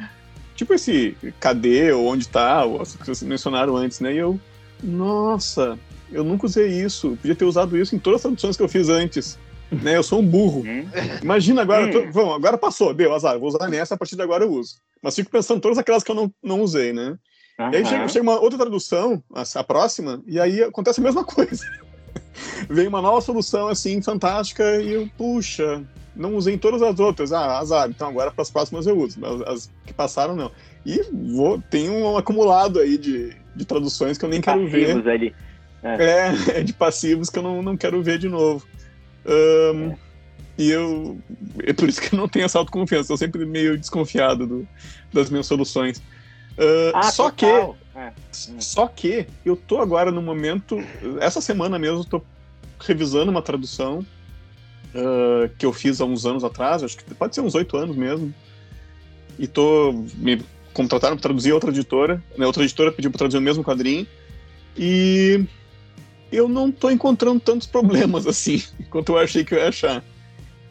[0.55, 2.63] Tipo esse cadê ou onde tá,
[3.01, 4.15] que vocês mencionaram antes, né?
[4.15, 4.39] E eu,
[4.83, 5.79] nossa,
[6.13, 7.17] eu nunca usei isso.
[7.21, 9.39] Podia ter usado isso em todas as traduções que eu fiz antes.
[9.71, 9.97] Né?
[9.97, 10.61] Eu sou um burro.
[10.61, 10.87] Hum.
[11.23, 12.35] Imagina agora, tô, vamos, hum.
[12.35, 14.77] agora passou, deu azar, vou usar nessa, a partir de agora eu uso.
[15.03, 17.19] Mas fico pensando em todas aquelas que eu não, não usei, né?
[17.59, 17.71] Uhum.
[17.73, 21.65] E aí chega, chega, uma outra tradução, a, próxima, e aí acontece a mesma coisa.
[22.69, 25.83] Vem uma nova solução assim, fantástica, e eu, puxa,
[26.15, 27.33] não usei todas as outras.
[27.33, 27.89] Ah, azar.
[27.89, 29.19] Então agora para as próximas eu uso.
[29.25, 30.51] As, as, que passaram, não.
[30.85, 35.09] E vou, tem um acumulado aí de, de traduções que eu nem de quero ver.
[35.09, 35.35] Ali.
[35.83, 36.05] É.
[36.05, 36.59] é.
[36.59, 38.67] é, de passivos que eu não, não quero ver de novo.
[39.27, 39.97] Um, é.
[40.57, 41.19] E eu.
[41.65, 43.13] É por isso que eu não tenho essa autoconfiança.
[43.13, 44.69] Eu sempre meio desconfiado do,
[45.13, 45.99] das minhas soluções.
[46.57, 47.75] Uh, ah, só total.
[47.75, 47.99] que.
[47.99, 48.13] É.
[48.33, 50.79] Só que eu tô agora no momento.
[51.21, 52.23] Essa semana mesmo, eu tô
[52.79, 54.05] revisando uma tradução
[54.95, 57.97] uh, que eu fiz há uns anos atrás, acho que pode ser uns oito anos
[57.97, 58.35] mesmo.
[59.39, 60.41] E tô me
[60.73, 62.47] contrataram para traduzir outra editora, né?
[62.47, 64.07] Outra editora pediu para traduzir o mesmo quadrinho
[64.77, 65.45] e
[66.33, 70.05] eu não tô encontrando tantos problemas assim quanto eu achei que eu ia achar,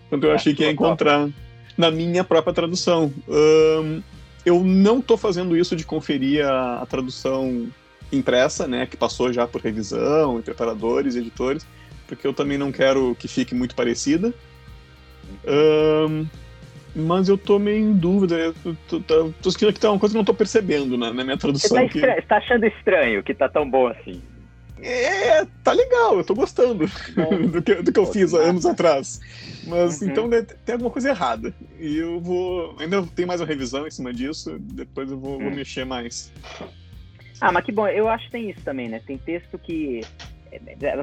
[0.10, 1.30] quanto eu é, achei que ia encontrar
[1.78, 3.12] na minha própria tradução.
[3.28, 4.02] Um,
[4.46, 7.68] eu não tô fazendo isso de conferir a, a tradução
[8.12, 11.66] impressa, né, que passou já por revisão, preparadores, editores
[12.16, 14.34] porque eu também não quero que fique muito parecida.
[15.46, 16.26] Um,
[16.96, 18.36] mas eu tô meio em dúvida.
[18.36, 18.54] Eu
[18.88, 21.24] tô, tô, tô sentindo que tá uma coisa que eu não tô percebendo na, na
[21.24, 21.78] minha tradução.
[21.78, 22.22] Você tá, que...
[22.24, 24.22] tá, achando estranho que tá tão bom assim?
[24.82, 26.86] É, tá legal, eu tô gostando
[27.52, 29.22] do que, do que eu fiz há anos atrás.
[29.66, 30.10] Mas uhum.
[30.10, 31.54] então né, tem alguma coisa errada.
[31.80, 32.76] E eu vou.
[32.80, 35.56] Ainda tem mais uma revisão em cima disso, depois eu vou, vou hum.
[35.56, 36.32] mexer mais.
[37.40, 39.02] Ah, mas que bom, eu acho que tem isso também, né?
[39.06, 40.33] Tem texto que é,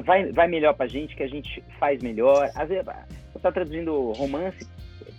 [0.03, 2.49] vai, vai melhor pra gente, que a gente faz melhor.
[2.55, 4.67] Às vezes, você tá traduzindo romance,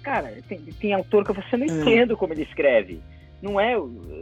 [0.03, 1.69] cara, tem, tem autor que você não é.
[1.69, 3.01] entende como ele escreve.
[3.41, 3.75] Não é,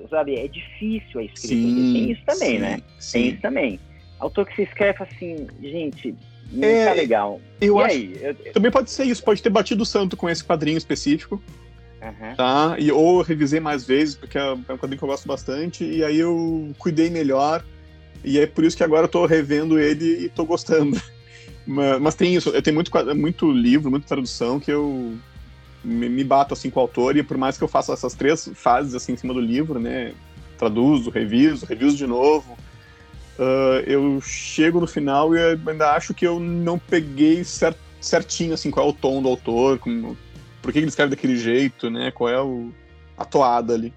[0.09, 1.49] sabe, é difícil a escrita.
[1.49, 2.81] Sim, tem isso também, sim, né?
[2.99, 3.13] Sim.
[3.13, 3.81] Tem isso também.
[4.19, 6.15] Autor que se escreve assim, gente,
[6.53, 7.41] não é, tá legal.
[7.61, 8.19] Eu e acho, aí?
[8.21, 11.43] Eu, Também pode ser isso, pode ter batido o santo com esse quadrinho específico.
[12.03, 12.35] Uhum.
[12.35, 12.77] Tá?
[12.79, 16.03] E, ou revisei mais vezes, porque é, é um quadrinho que eu gosto bastante, e
[16.03, 17.63] aí eu cuidei melhor,
[18.25, 21.01] e é por isso que agora eu tô revendo ele e tô gostando.
[21.67, 25.15] Mas, mas tem isso, eu tenho muito, muito livro, muita tradução que eu
[25.85, 28.51] me, me, bato assim com o autor, e por mais que eu faça essas três
[28.55, 30.13] fases assim em cima do livro, né?
[30.59, 32.57] Traduzo, reviso, reviso de novo.
[33.39, 38.71] Uh, eu chego no final e ainda acho que eu não peguei cert, certinho assim
[38.71, 40.17] qual é o tom do autor, como,
[40.61, 42.11] por que ele escreve daquele jeito, né?
[42.11, 42.73] Qual é o,
[43.17, 43.93] a toada ali.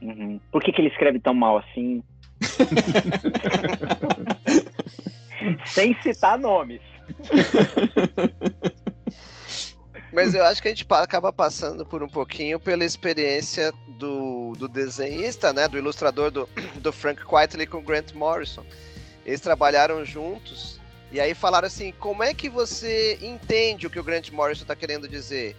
[0.00, 0.40] Uhum.
[0.50, 2.02] Por que, que ele escreve tão mal assim?
[5.66, 6.80] Sem citar nomes.
[10.12, 14.66] Mas eu acho que a gente acaba passando por um pouquinho pela experiência do, do
[14.66, 15.68] desenhista, né?
[15.68, 16.48] Do ilustrador do,
[16.80, 18.64] do Frank Quitely com Grant Morrison.
[19.24, 20.80] Eles trabalharam juntos
[21.12, 24.74] e aí falaram assim: como é que você entende o que o Grant Morrison está
[24.74, 25.54] querendo dizer?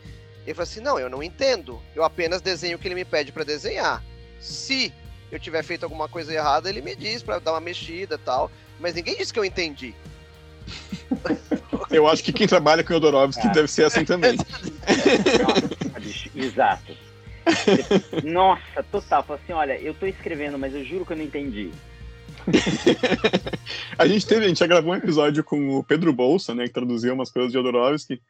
[0.46, 1.80] Ele falou assim: não, eu não entendo.
[1.96, 4.04] Eu apenas desenho o que ele me pede para desenhar.
[4.40, 4.92] Se
[5.32, 8.52] eu tiver feito alguma coisa errada, ele me diz para dar uma mexida tal.
[8.80, 9.94] Mas ninguém disse que eu entendi.
[11.90, 13.52] Eu acho que quem trabalha com Yodorovsky ah.
[13.52, 14.38] deve ser assim também.
[15.42, 16.96] Nossa, exato.
[18.24, 19.24] Nossa, total.
[19.24, 21.72] Falei assim, olha, eu tô escrevendo, mas eu juro que eu não entendi.
[23.98, 26.74] a gente teve, a gente já gravou um episódio com o Pedro Bolsa, né, que
[26.74, 28.22] traduziu umas coisas de Jodorowsky,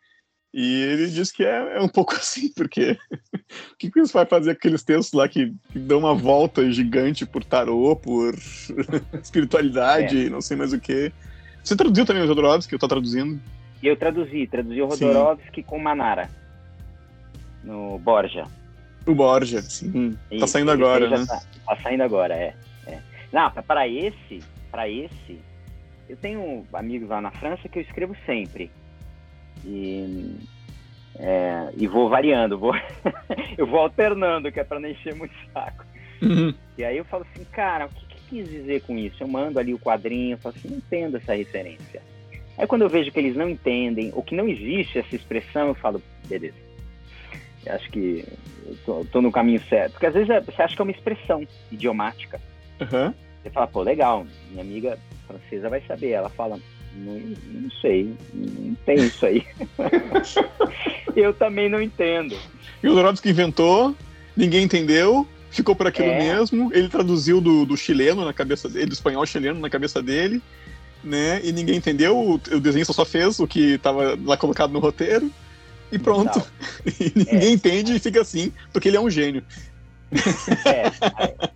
[0.53, 2.97] e ele disse que é, é um pouco assim, porque
[3.71, 6.69] o que, que você vai fazer com aqueles textos lá que, que dão uma volta
[6.71, 8.33] gigante por tarô, por
[9.21, 10.29] espiritualidade, é.
[10.29, 11.11] não sei mais o que.
[11.63, 13.39] Você traduziu também o Jodorowsky, eu tô traduzindo?
[13.81, 16.29] Eu traduzi, traduzi o Jodorowsky com Manara,
[17.63, 18.45] no Borja.
[19.05, 20.17] O Borja, sim.
[20.39, 21.25] Tá saindo agora, né?
[21.25, 22.55] Tá, tá, saindo agora, é.
[22.87, 22.99] é.
[23.31, 24.39] Não, para esse,
[24.71, 25.39] para esse,
[26.09, 28.71] eu tenho amigos lá na França que eu escrevo sempre.
[29.65, 30.35] E,
[31.17, 32.73] é, e vou variando, vou
[33.57, 35.85] eu vou alternando, que é para não encher muito saco.
[36.21, 36.53] Uhum.
[36.77, 39.23] E aí eu falo assim, cara, o que, que quis dizer com isso?
[39.23, 42.01] Eu mando ali o quadrinho, eu falo assim, não entendo essa referência.
[42.57, 45.75] Aí quando eu vejo que eles não entendem, ou que não existe essa expressão, eu
[45.75, 46.57] falo, beleza.
[47.65, 48.25] Eu acho que
[48.65, 49.93] eu tô, tô, no caminho certo.
[49.93, 52.39] Porque às vezes é, você acha que é uma expressão idiomática.
[52.81, 53.13] Uhum.
[53.41, 54.97] Você fala, pô, legal, minha amiga
[55.27, 56.09] francesa vai saber.
[56.11, 56.59] Ela fala,
[56.95, 57.19] não,
[57.61, 59.45] não sei, não tem isso aí.
[61.15, 62.35] eu também não entendo.
[62.81, 63.95] E o Dorovski inventou,
[64.35, 66.19] ninguém entendeu, ficou por aquilo é.
[66.19, 66.71] mesmo.
[66.73, 70.41] Ele traduziu do, do, chileno na cabeça dele, do espanhol chileno na cabeça dele,
[71.03, 71.41] né?
[71.43, 72.17] E ninguém entendeu.
[72.17, 75.31] O, o desenhista só fez o que estava lá colocado no roteiro
[75.91, 76.41] e pronto.
[76.99, 77.51] E ninguém é.
[77.51, 79.43] entende e fica assim, porque ele é um gênio.
[80.65, 81.49] É,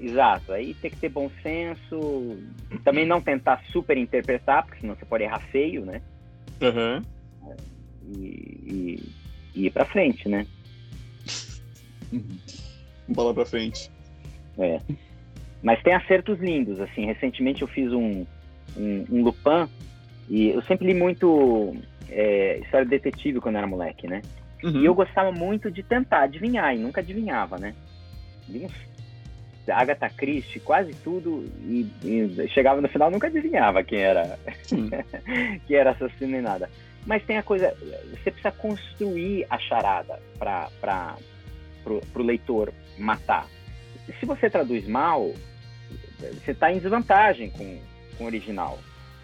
[0.00, 0.52] Exato.
[0.52, 2.38] Aí tem que ter bom senso.
[2.82, 6.00] Também não tentar super interpretar, porque senão você pode errar feio, né?
[6.60, 7.04] Uhum.
[8.16, 9.12] E, e,
[9.54, 10.46] e ir pra frente, né?
[13.06, 13.90] Bola pra frente.
[14.58, 14.80] É.
[15.62, 17.04] Mas tem acertos lindos, assim.
[17.04, 18.24] Recentemente eu fiz um,
[18.76, 19.68] um, um Lupin
[20.30, 21.76] e eu sempre li muito
[22.08, 24.22] é, história de detetive quando era moleque, né?
[24.62, 24.80] Uhum.
[24.80, 27.74] E eu gostava muito de tentar adivinhar, e nunca adivinhava, né?
[28.48, 28.89] Li uns
[29.70, 34.38] Agatha Christie, quase tudo, e, e, chegava no final nunca adivinhava quem era
[35.66, 36.68] quem era assassino nem nada.
[37.06, 37.74] Mas tem a coisa,
[38.10, 41.16] você precisa construir a charada para
[42.14, 43.46] o leitor matar.
[44.18, 45.32] Se você traduz mal,
[46.18, 47.80] você está em desvantagem com,
[48.18, 48.78] com o original.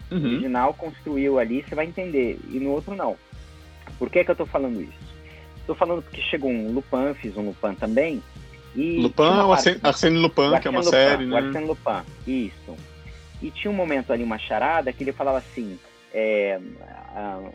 [0.09, 0.19] Uhum.
[0.19, 3.15] O original construiu ali, você vai entender, e no outro não.
[3.99, 5.17] Por que, que eu estou falando isso?
[5.59, 8.23] Estou falando porque chegou um Lupin, fiz um Lupin também,
[8.77, 9.79] e Lupin ou parte...
[9.81, 11.33] Arsène Lupin, que é uma Lupin, série, né?
[11.33, 12.75] O Arsène Lupin, isso.
[13.41, 15.79] E tinha um momento ali, uma charada, que ele falava assim,
[16.13, 16.59] é,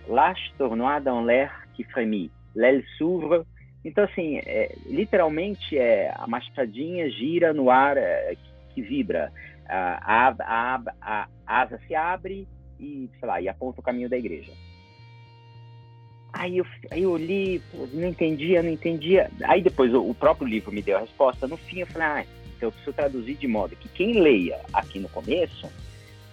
[0.08, 3.44] L'âge tournois dans l'air qui frémit, l'aile s'ouvre.
[3.84, 9.32] Então, assim, é, literalmente, é, a machadinha gira no ar é, que, que, vibra.
[9.68, 12.46] A, a, a, a asa se abre
[12.78, 14.52] e, sei lá, e aponta o caminho da igreja.
[16.32, 17.62] Aí eu, aí eu li,
[17.92, 19.30] não entendia, não entendia.
[19.44, 21.46] Aí depois o, o, próprio livro me deu a resposta.
[21.46, 22.26] No fim eu falei, ah,
[22.56, 25.70] então eu preciso traduzir de modo que quem leia aqui no começo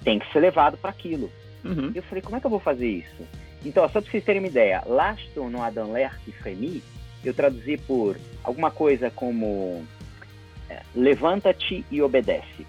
[0.04, 1.30] tem que ser levado para aquilo.
[1.66, 1.92] Uhum.
[1.94, 3.28] Eu falei, como é que eu vou fazer isso?
[3.66, 6.82] Então, só para vocês terem uma ideia, Laston no Adam Lerck Fremi,
[7.24, 9.86] eu traduzi por alguma coisa como
[10.70, 12.66] é, levanta-te e obedece.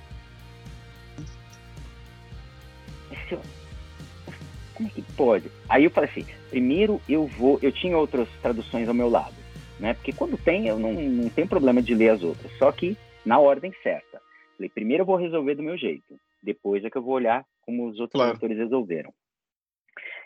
[4.74, 5.51] Como é que pode?
[5.70, 9.36] Aí eu falei assim, primeiro eu vou, eu tinha outras traduções ao meu lado,
[9.78, 9.94] né?
[9.94, 13.38] Porque quando tem, eu não, não tenho problema de ler as outras, só que na
[13.38, 14.20] ordem certa.
[14.56, 17.86] Falei, primeiro eu vou resolver do meu jeito, depois é que eu vou olhar como
[17.86, 18.32] os outros claro.
[18.32, 19.14] autores resolveram.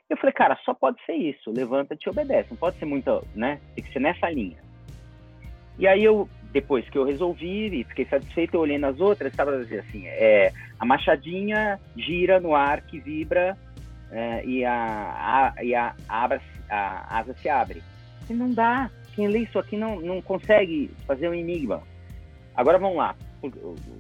[0.09, 3.61] Eu falei, cara, só pode ser isso, levanta-te e obedece, não pode ser muito, né?
[3.75, 4.57] Tem que ser nessa linha.
[5.79, 9.57] E aí eu, depois que eu resolvi e fiquei satisfeito, eu olhei nas outras, estava
[9.57, 13.59] assim, é, a machadinha gira no ar que vibra
[14.15, 16.39] é, e, a, a, e a, a,
[16.71, 17.83] a asa se abre.
[18.31, 18.89] E não dá.
[19.15, 21.83] Quem lê isso aqui não, não consegue fazer um enigma.
[22.55, 23.17] Agora vamos lá.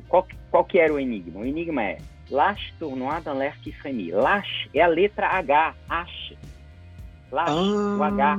[0.08, 1.40] Qual, qual que era o enigma?
[1.40, 1.98] O enigma é
[2.30, 4.12] Lash tournois dans l'air qui frémit.
[4.12, 5.74] Lash é a letra H.
[5.90, 6.36] H.
[7.30, 7.96] Lash, ah.
[7.98, 8.38] o H.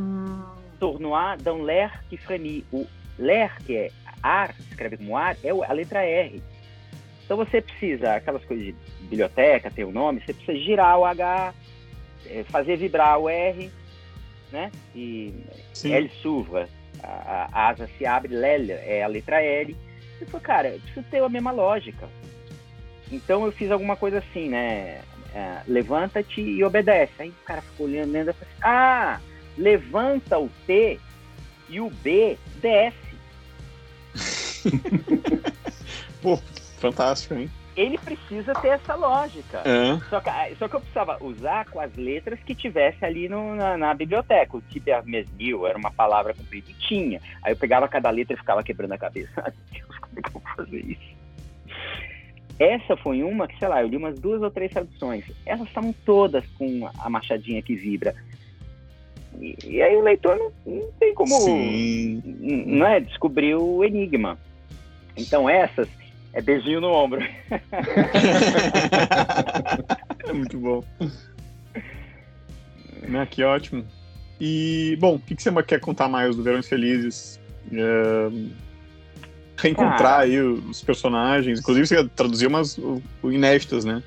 [0.80, 2.66] Tournois dans l'air qui frémit.
[2.72, 2.88] O
[3.20, 3.92] l'air, que é
[4.24, 6.42] ar, escreve como ar, é a letra R.
[7.24, 11.54] Então você precisa, aquelas coisas de biblioteca, tem o nome, você precisa girar o H,
[12.46, 13.72] fazer vibrar o R,
[14.52, 14.72] né?
[14.96, 15.34] E
[15.74, 15.94] Sim.
[15.94, 16.68] L suva,
[17.04, 19.76] a, a, asa se abre, L é a letra L.
[20.22, 22.08] E falei, cara, eu preciso ter a mesma lógica.
[23.12, 25.02] Então eu fiz alguma coisa assim, né?
[25.34, 27.14] É, levanta-te e obedece.
[27.20, 29.20] Aí o cara ficou olhando falou assim, ah,
[29.58, 31.00] levanta o T
[31.70, 32.96] e o B desce.
[36.22, 36.38] Pô,
[36.80, 37.52] fantástico, hein?
[37.76, 39.62] Ele precisa ter essa lógica.
[40.10, 43.54] Só, que, ah, só que eu precisava usar com as letras que tivesse ali no,
[43.56, 44.56] na, na, biblioteca.
[44.56, 44.64] O
[45.04, 47.22] mesmil era uma palavra comprida e tinha.
[47.44, 49.30] Aí eu pegava cada letra e ficava quebrando a cabeça.
[49.44, 51.16] Ai, Deus, como é que eu vou fazer isso?
[52.58, 55.26] Essa foi uma que, sei lá, eu li umas duas ou três traduções.
[55.46, 58.16] Elas estavam todas com a machadinha que vibra.
[59.38, 61.36] E, e aí o leitor não, não tem como
[62.66, 64.38] não é, descobrir o enigma.
[65.18, 65.90] Então essas
[66.36, 67.20] é beijinho no ombro.
[70.28, 70.84] é muito bom.
[73.02, 73.84] Né, que ótimo.
[74.40, 77.40] E, bom, o que, que você quer contar mais do Verões Felizes?
[77.74, 78.30] É
[79.58, 81.60] reencontrar aí os personagens.
[81.60, 82.78] Inclusive, você traduziu umas
[83.24, 84.04] inéditas, né?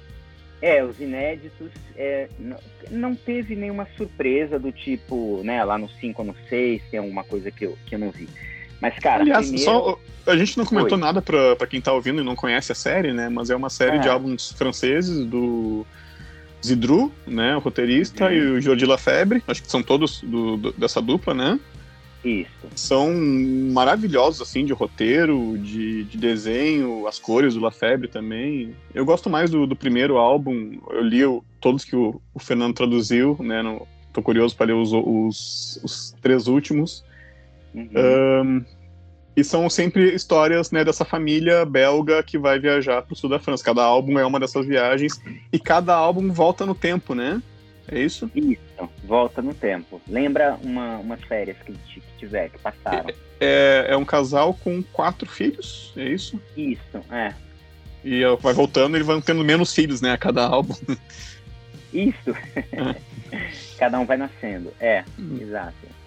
[0.60, 1.70] É, os inéditos.
[1.96, 2.56] É, não,
[2.90, 7.24] não, teve nenhuma surpresa do tipo, né, lá no 5 ou no 6, tem alguma
[7.24, 8.28] coisa que eu, que eu não vi.
[8.80, 9.22] Mas, cara.
[9.22, 9.70] Aliás, primeiro...
[9.70, 11.00] só, a gente não comentou Oi.
[11.00, 13.28] nada pra, pra quem tá ouvindo e não conhece a série, né?
[13.28, 14.00] Mas é uma série é.
[14.00, 15.86] de álbuns franceses do
[16.64, 17.56] Zidru, né?
[17.56, 18.32] O roteirista, uhum.
[18.32, 19.42] e o Jordi Lafebre.
[19.46, 21.58] Acho que são todos do, do, dessa dupla, né?
[22.24, 22.50] Isso.
[22.74, 23.14] São
[23.72, 28.74] maravilhosos, assim, de roteiro, de, de desenho, as cores do Lafebre também.
[28.92, 32.74] Eu gosto mais do, do primeiro álbum, eu li o, todos que o, o, Fernando
[32.74, 33.62] traduziu, né?
[33.62, 37.04] No, tô curioso para ler os, os, os, três últimos.
[37.94, 38.42] Uhum.
[38.42, 38.64] Um,
[39.36, 43.38] e são sempre histórias né, dessa família belga que vai viajar para o sul da
[43.38, 43.62] França.
[43.62, 45.20] Cada álbum é uma dessas viagens
[45.52, 47.40] e cada álbum volta no tempo, né?
[47.86, 48.28] É isso?
[48.34, 50.00] Isso, volta no tempo.
[50.08, 53.14] Lembra uma, umas férias que, que tiver, que passaram.
[53.40, 56.40] É, é um casal com quatro filhos, é isso?
[56.56, 57.32] Isso, é.
[58.04, 60.74] E vai voltando e vão tendo menos filhos, né, a cada álbum.
[61.94, 62.30] Isso.
[62.72, 62.96] É.
[63.78, 65.38] cada um vai nascendo, é, hum.
[65.40, 65.97] exato.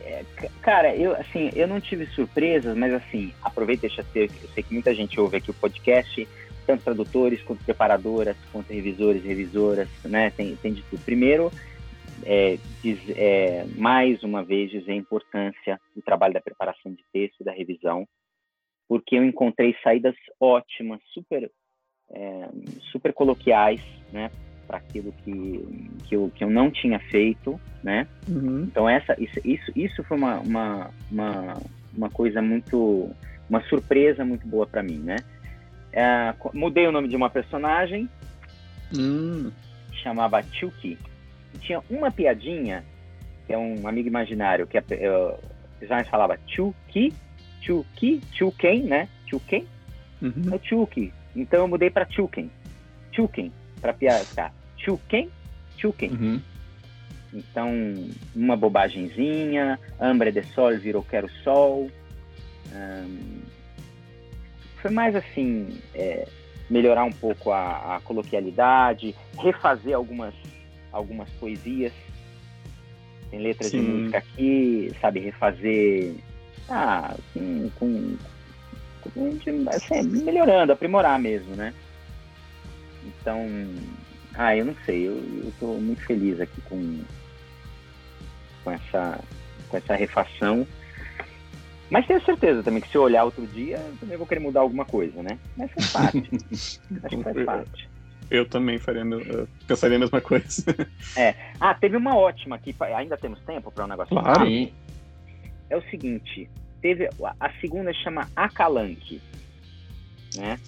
[0.00, 0.24] É,
[0.62, 4.62] cara, eu assim, eu não tive surpresas, mas assim, aproveita e deixa ser, eu sei
[4.62, 6.26] que muita gente ouve aqui o podcast
[6.68, 10.30] tanto tradutores quanto preparadoras, quanto revisores revisoras, né?
[10.30, 11.02] Tem, tem de tudo.
[11.02, 11.50] Primeiro,
[12.26, 17.42] é, diz, é, mais uma vez dizer a importância do trabalho da preparação de texto,
[17.42, 18.06] da revisão,
[18.86, 21.50] porque eu encontrei saídas ótimas, super,
[22.10, 22.48] é,
[22.92, 23.80] super coloquiais,
[24.12, 24.30] né?
[24.68, 25.66] Para aquilo que,
[26.04, 28.06] que, eu, que eu não tinha feito, né?
[28.28, 28.64] Uhum.
[28.64, 31.56] Então essa, isso, isso, isso foi uma, uma, uma,
[31.96, 33.10] uma coisa muito,
[33.48, 35.16] uma surpresa muito boa para mim, né?
[35.92, 38.08] É, mudei o nome de uma personagem.
[38.96, 39.50] Hum.
[40.02, 40.98] Chamava Chuki.
[41.60, 42.84] Tinha uma piadinha,
[43.46, 45.34] que é um amigo imaginário, que é, o
[45.78, 47.12] personagem falava Chuki,
[47.60, 49.08] Chuki, Chuken, né?
[49.26, 49.66] Chuken.
[50.20, 50.54] Uhum.
[50.54, 51.12] É Chuki.
[51.34, 52.50] Então eu mudei para Chuken.
[53.12, 54.52] Chuken, para piada.
[54.78, 55.30] Chuken,
[55.76, 56.10] Chuken.
[56.10, 56.40] Uhum.
[57.34, 57.70] Então,
[58.34, 61.90] uma bobagemzinha, Ambre de Sol virou Quero Sol.
[64.80, 66.26] Foi mais assim, é,
[66.70, 70.34] melhorar um pouco a, a, coloquialidade, refazer algumas,
[70.92, 71.92] algumas poesias.
[73.30, 73.80] Tem letras Sim.
[73.80, 76.14] de música aqui, sabe, refazer
[76.68, 78.16] ah, assim, com,
[79.12, 81.74] com assim, melhorando, aprimorar mesmo, né?
[83.04, 83.46] Então,
[84.38, 87.00] ah, eu não sei, eu, estou muito feliz aqui com,
[88.62, 89.20] com, essa,
[89.68, 90.64] com essa refação.
[91.90, 94.60] Mas tenho certeza também que se eu olhar outro dia, eu também vou querer mudar
[94.60, 95.36] alguma coisa, né?
[95.56, 96.30] Mas faz parte.
[97.02, 97.90] Acho que faz parte.
[98.30, 100.64] Eu também faria, eu pensaria a mesma coisa.
[101.16, 101.34] É.
[101.58, 102.72] Ah, teve uma ótima aqui.
[102.94, 104.14] Ainda temos tempo para um negócio?
[104.14, 104.46] Claro.
[105.68, 106.48] É o seguinte,
[106.80, 107.08] teve
[107.40, 109.20] a segunda chama Acalanque,
[110.36, 110.60] né?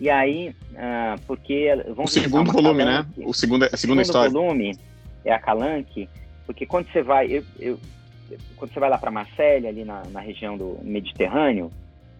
[0.00, 3.04] E aí, uh, porque o segundo volume, né?
[3.16, 4.30] O segundo, a segunda o segundo história.
[4.30, 4.78] volume
[5.24, 6.08] é a Calanque,
[6.46, 7.80] porque quando você vai, eu, eu,
[8.56, 11.70] quando você vai lá para Marselha, ali na, na, região do Mediterrâneo,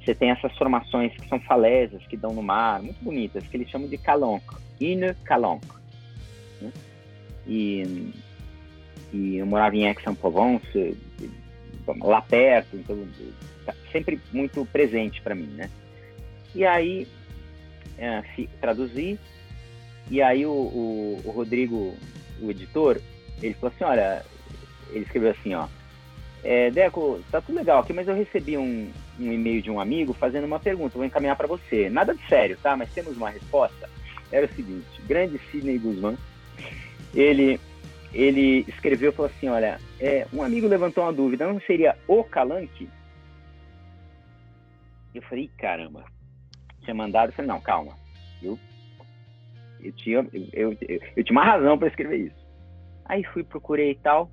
[0.05, 3.71] você tem essas formações que são falésias que dão no mar, muito bonitas, que eles
[3.71, 5.69] chamam de Calanque, Inner Calanque.
[6.61, 6.73] Né?
[7.47, 8.13] E,
[9.13, 10.97] e eu morava em Aix-en-Provence,
[12.03, 13.07] lá perto, então
[13.65, 15.71] tá sempre muito presente para mim, né?
[16.55, 17.07] E aí
[17.99, 18.23] é,
[18.61, 19.19] traduzi.
[20.11, 21.95] E aí o, o, o, Rodrigo,
[22.41, 23.01] o editor,
[23.43, 24.25] ele falou assim, olha,
[24.91, 25.69] ele escreveu assim, ó,
[26.43, 30.15] é, Deco, tá tudo legal aqui, mas eu recebi um, um e-mail de um amigo
[30.15, 31.91] fazendo uma pergunta, vou encaminhar para você.
[31.91, 32.77] Nada de sério, tá?
[32.77, 33.89] Mas temos uma resposta.
[34.31, 36.17] Era o seguinte, grande Sidney Guzman,
[37.15, 37.61] ele,
[38.13, 42.89] ele escreveu falou assim, olha, é, um amigo levantou uma dúvida, não seria o Calanque?
[45.15, 46.05] Eu falei, caramba,
[46.89, 47.93] tinha mandado, eu falei, não, calma.
[48.43, 48.59] Eu,
[49.81, 52.49] eu, tinha, eu, eu, eu tinha uma razão para escrever isso.
[53.05, 54.31] Aí fui, procurei e tal.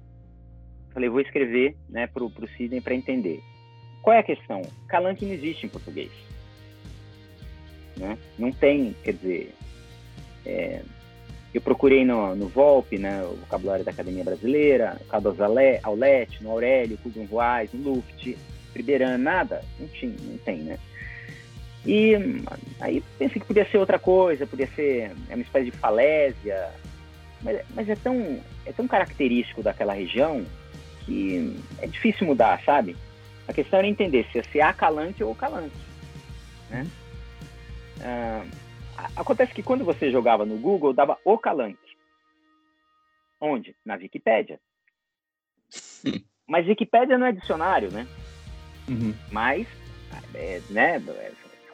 [0.93, 3.41] Falei, vou escrever né, para o Sidney para entender.
[4.01, 4.61] Qual é a questão?
[4.87, 6.11] Calanque não existe em português.
[7.97, 8.17] Né?
[8.39, 9.53] Não tem, quer dizer,
[10.45, 10.81] é,
[11.53, 15.37] eu procurei no, no Volpe, né, o vocabulário da Academia Brasileira, Carlos
[15.83, 18.37] Aulete, no Aurélio, Cudum Voaz, no Luft,
[18.71, 20.77] Priberan, nada, não, tinha, não tem, né?
[21.85, 22.13] E
[22.79, 26.71] aí pensei que podia ser outra coisa, podia ser uma espécie de falésia,
[27.41, 30.43] mas, mas é, tão, é tão característico daquela região
[31.05, 32.97] que é difícil mudar, sabe?
[33.47, 35.75] A questão era entender se ia ser acalante ou calante.
[36.71, 36.87] Né?
[38.01, 38.43] Ah,
[39.15, 41.77] acontece que quando você jogava no Google, dava o calante.
[43.39, 43.75] Onde?
[43.85, 44.59] Na Wikipédia.
[46.47, 48.07] Mas Wikipédia não é dicionário, né?
[48.87, 49.13] Uhum.
[49.31, 49.67] Mas,
[50.33, 50.99] é, né,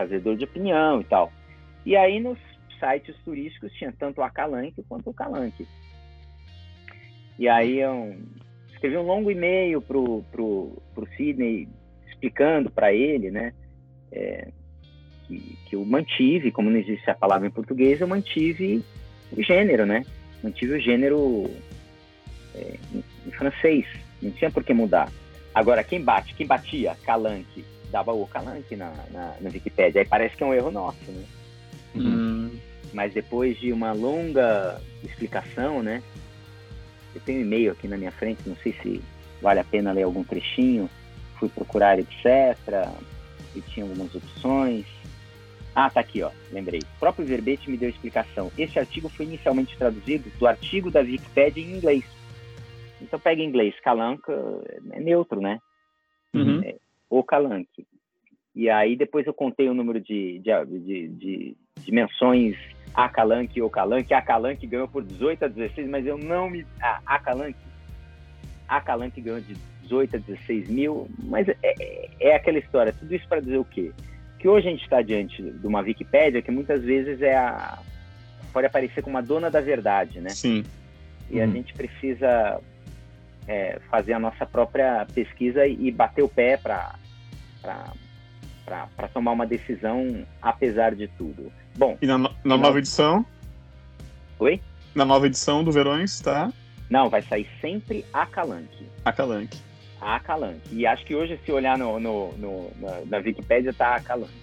[0.02, 1.32] fazedor de opinião e tal.
[1.86, 2.38] E aí nos
[2.80, 5.68] sites turísticos tinha tanto o Acalanque quanto o Calanque.
[7.38, 8.16] E aí eu
[8.72, 11.68] escrevi um longo e-mail pro, pro, pro Sidney
[12.08, 13.54] explicando para ele, né,
[14.12, 14.50] é,
[15.28, 18.84] que, que eu mantive, como não existe a palavra em português, eu mantive
[19.32, 20.04] o gênero, né?
[20.44, 21.50] Mantive o gênero
[22.54, 23.86] é, em, em, francês,
[24.22, 25.12] não tinha por que mudar.
[25.54, 30.02] Agora, quem bate, quem batia Calanque dava o Calanque na, na, na Wikipédia.
[30.02, 31.26] Aí parece que é um erro nosso, né?
[31.96, 32.52] Uhum.
[32.94, 36.02] Mas depois de uma longa explicação, né?
[37.14, 39.02] Eu tenho um e-mail aqui na minha frente, não sei se
[39.42, 40.90] vale a pena ler algum trechinho.
[41.38, 42.58] Fui procurar, etc.
[43.56, 44.86] E tinha algumas opções.
[45.76, 46.32] Ah, tá aqui, ó.
[46.52, 46.80] Lembrei.
[46.80, 48.52] O próprio verbete me deu explicação.
[48.58, 52.04] Este artigo foi inicialmente traduzido do artigo da Wikipedia em inglês.
[53.02, 53.74] Então pega em inglês.
[53.82, 54.34] Calanca
[54.92, 55.60] é neutro, né?
[56.34, 56.62] Uhum.
[56.64, 56.76] É,
[57.12, 57.86] o Calanque.
[58.56, 62.56] E aí depois eu contei o número de, de, de, de, de menções
[62.94, 64.14] a Calanque e o Calanque.
[64.14, 66.66] A Calanque ganhou por 18 a 16, mas eu não me...
[66.82, 67.72] A, a Calanque
[68.72, 69.54] a Calanque ganhou de
[69.84, 72.94] 18 a 16 mil, mas é, é, é aquela história.
[72.94, 73.92] Tudo isso para dizer o quê?
[74.40, 77.80] Que hoje a gente está diante de uma Wikipédia que muitas vezes é a
[78.54, 80.30] pode aparecer como a dona da verdade, né?
[80.30, 80.64] Sim.
[81.30, 81.44] E uhum.
[81.44, 82.62] a gente precisa
[83.46, 86.96] é, fazer a nossa própria pesquisa e bater o pé para
[87.62, 91.52] para tomar uma decisão, apesar de tudo.
[91.76, 91.98] Bom.
[92.02, 93.26] E na, na nova edição?
[94.40, 94.62] Oi?
[94.94, 96.52] Na nova edição do Verões, tá?
[96.90, 98.86] Não, vai sair sempre a Calanque.
[99.06, 99.60] A Calanque.
[100.02, 100.76] A Calanque.
[100.76, 104.34] E acho que hoje, se olhar no, no, no na, na Wikipédia, tá a Calanque.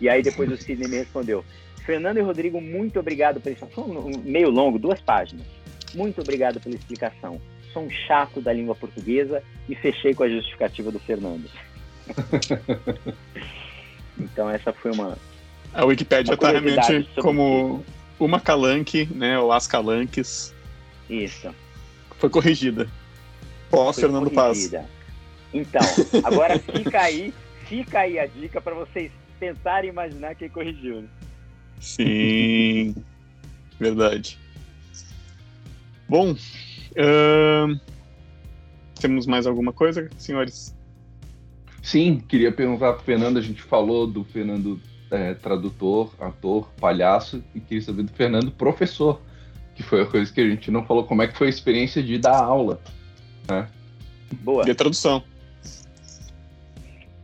[0.00, 1.44] E aí depois o Sidney me respondeu.
[1.84, 3.66] Fernando e Rodrigo, muito obrigado por isso.
[3.66, 5.46] Foi um meio longo, duas páginas.
[5.94, 7.40] Muito obrigado pela explicação.
[7.72, 11.48] Sou um chato da língua portuguesa e fechei com a justificativa do Fernando.
[14.18, 15.16] então essa foi uma.
[15.74, 17.84] A Wikipédia está realmente como
[18.18, 19.38] uma calanque, né?
[19.38, 20.54] Ou as calanques.
[21.08, 21.54] Isso.
[22.18, 22.88] Foi corrigida.
[23.70, 24.70] Pós Fernando Paz.
[25.52, 25.82] Então,
[26.24, 27.32] agora fica aí,
[27.66, 31.02] fica aí a dica para vocês tentarem imaginar quem corrigiu.
[31.02, 31.08] Né?
[31.80, 32.94] Sim,
[33.78, 34.38] verdade.
[36.08, 37.80] Bom, uh,
[39.00, 40.74] temos mais alguma coisa, senhores?
[41.82, 44.80] Sim, queria perguntar para o Fernando, a gente falou do Fernando
[45.10, 49.20] é, tradutor, ator, palhaço, e queria saber do Fernando, professor,
[49.74, 52.00] que foi a coisa que a gente não falou, como é que foi a experiência
[52.00, 52.80] de dar aula,
[53.48, 53.68] né?
[54.40, 54.64] Boa.
[54.64, 55.22] De tradução.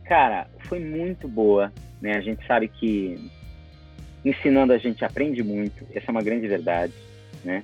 [0.03, 2.17] Cara, foi muito boa, né?
[2.17, 3.31] A gente sabe que
[4.25, 6.93] ensinando a gente aprende muito, essa é uma grande verdade,
[7.45, 7.63] né?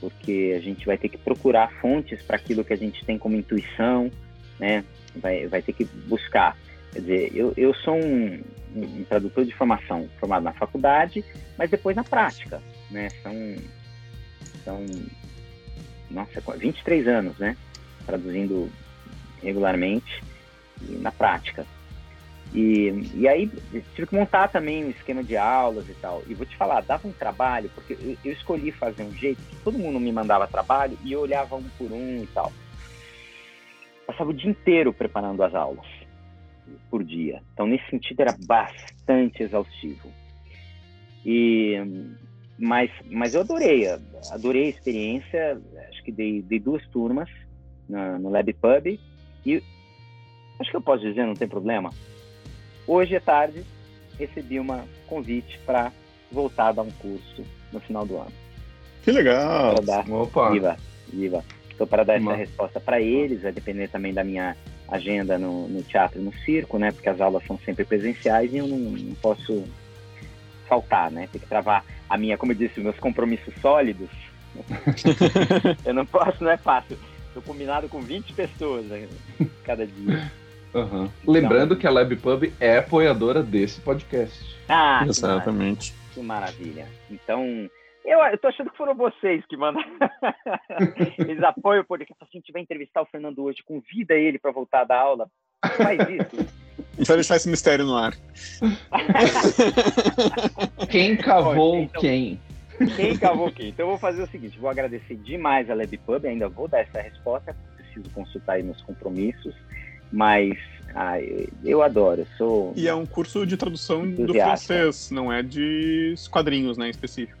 [0.00, 3.36] Porque a gente vai ter que procurar fontes para aquilo que a gente tem como
[3.36, 4.10] intuição,
[4.58, 4.82] né?
[5.16, 6.56] Vai, vai ter que buscar.
[6.92, 8.42] Quer dizer, eu, eu sou um,
[8.74, 11.24] um tradutor de formação formado na faculdade,
[11.56, 13.08] mas depois na prática, né?
[13.22, 13.56] São,
[14.64, 14.86] são
[16.10, 17.56] nossa, 23 anos, né?
[18.06, 18.70] Traduzindo
[19.42, 20.22] regularmente
[20.88, 21.66] e na prática.
[22.52, 23.48] E, e aí
[23.94, 26.22] tive que montar também um esquema de aulas e tal.
[26.26, 29.56] E vou te falar, dava um trabalho, porque eu, eu escolhi fazer um jeito que
[29.62, 32.52] todo mundo me mandava trabalho e eu olhava um por um e tal.
[34.10, 35.86] Passava o dia inteiro preparando as aulas
[36.90, 37.40] por dia.
[37.52, 40.10] Então, nesse sentido, era bastante exaustivo.
[41.24, 41.76] E,
[42.58, 43.86] mas, mas eu adorei,
[44.32, 45.62] adorei a experiência.
[45.88, 47.30] Acho que dei, dei duas turmas
[47.88, 48.98] no, no Lab Pub.
[49.46, 49.62] E
[50.58, 51.90] acho que eu posso dizer, não tem problema.
[52.88, 53.64] Hoje à tarde,
[54.18, 54.66] recebi um
[55.06, 55.92] convite para
[56.32, 58.32] voltar a dar um curso no final do ano.
[59.04, 59.80] Que legal!
[59.84, 60.50] Dar, Opa!
[60.50, 60.76] Viva,
[61.12, 61.44] viva.
[61.80, 64.54] Estou para dar essa resposta para eles, vai depender também da minha
[64.86, 66.92] agenda no, no, teatro e no circo, né?
[66.92, 69.64] Porque as aulas são sempre presenciais e eu não, não posso
[70.68, 71.26] faltar, né?
[71.32, 74.10] Tem que travar a minha, como eu disse, meus compromissos sólidos.
[75.86, 76.98] eu não posso, não é fácil.
[77.28, 79.08] Estou combinado com 20 pessoas né,
[79.64, 80.30] cada dia.
[80.74, 81.04] Uhum.
[81.04, 84.54] Então, Lembrando que a LabPub é apoiadora desse podcast.
[84.68, 85.94] Ah, exatamente.
[86.12, 86.86] Que maravilha.
[87.10, 87.70] Então,
[88.04, 89.88] eu, eu tô achando que foram vocês que mandaram.
[91.18, 92.24] Eles apoiam o podcast.
[92.24, 95.30] Se a gente vai entrevistar o Fernando hoje, convida ele para voltar da aula.
[95.76, 96.48] Faz isso.
[96.94, 98.12] A gente vai deixar esse mistério no ar.
[100.90, 102.40] quem cavou então, quem?
[102.96, 103.68] Quem cavou quem?
[103.68, 107.00] Então eu vou fazer o seguinte: vou agradecer demais a LabPub, ainda vou dar essa
[107.00, 109.54] resposta, preciso consultar aí meus compromissos,
[110.10, 110.58] mas
[110.94, 111.16] ah,
[111.64, 112.72] eu adoro, sou.
[112.76, 117.38] E é um curso de tradução do francês, não é de quadrinhos, né, em específico.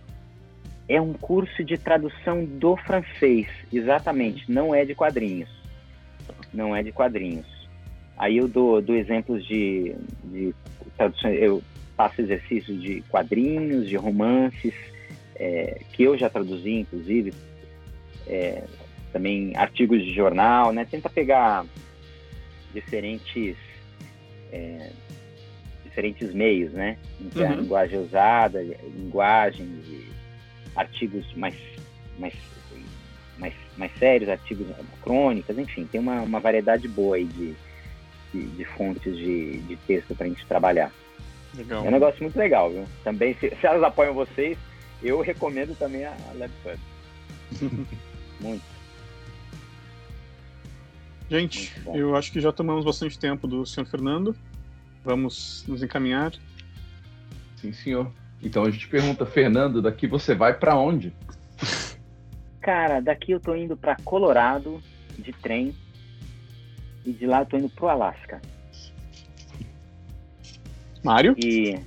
[0.90, 5.48] É um curso de tradução do francês, exatamente, não é de quadrinhos.
[6.52, 7.46] Não é de quadrinhos.
[8.18, 10.52] Aí eu dou, dou exemplos de, de
[10.96, 11.62] tradução, eu
[11.96, 14.74] faço exercícios de quadrinhos, de romances,
[15.36, 17.32] é, que eu já traduzi, inclusive,
[18.26, 18.64] é,
[19.12, 20.84] também artigos de jornal, né?
[20.90, 21.64] Tenta pegar
[22.74, 23.56] diferentes
[24.50, 24.90] é,
[25.84, 26.98] diferentes meios, né?
[27.20, 27.46] Uhum.
[27.46, 30.09] A linguagem usada, linguagem
[30.76, 31.54] artigos mais,
[32.18, 32.34] mais,
[33.38, 34.66] mais, mais sérios, artigos
[35.02, 37.54] crônicas, enfim, tem uma, uma variedade boa aí de,
[38.32, 40.92] de, de fontes de, de texto para a gente trabalhar.
[41.54, 41.84] Legal.
[41.84, 42.86] É um negócio muito legal, viu?
[43.02, 44.56] Também, se, se elas apoiam vocês,
[45.02, 46.78] eu recomendo também a LabFun.
[48.40, 48.62] muito.
[51.28, 54.36] Gente, muito eu acho que já tomamos bastante tempo do senhor Fernando.
[55.04, 56.32] Vamos nos encaminhar.
[57.56, 58.10] Sim, senhor.
[58.42, 61.12] Então a gente pergunta, Fernando, daqui você vai para onde?
[62.60, 64.80] Cara, daqui eu tô indo para Colorado
[65.18, 65.74] de trem
[67.04, 68.40] e de lá eu tô indo pro Alasca.
[71.02, 71.34] Mário?
[71.36, 71.78] E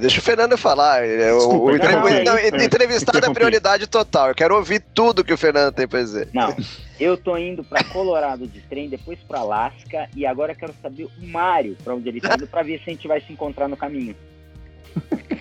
[0.00, 1.04] deixa o Fernando falar.
[1.04, 2.24] É Desculpa, o, entrev...
[2.24, 4.28] não, é entrevistado é prioridade total.
[4.28, 6.28] Eu quero ouvir tudo que o Fernando tem para dizer.
[6.32, 6.54] Não,
[6.98, 11.26] eu tô indo para Colorado de trem, depois para Alasca e agora quero saber o
[11.26, 13.76] Mário para onde ele tá indo para ver se a gente vai se encontrar no
[13.76, 14.16] caminho.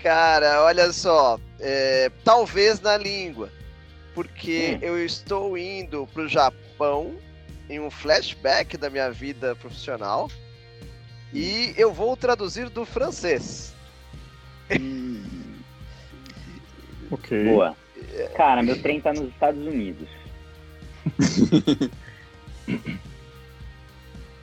[0.03, 3.49] Cara, olha só, é, talvez na língua,
[4.13, 4.85] porque hum.
[4.85, 7.15] eu estou indo para o Japão
[7.69, 10.29] em um flashback da minha vida profissional
[11.33, 13.75] e eu vou traduzir do francês.
[14.71, 15.23] Hum.
[17.11, 17.45] ok.
[17.45, 17.75] Boa.
[18.35, 20.07] Cara, meu trem tá nos Estados Unidos.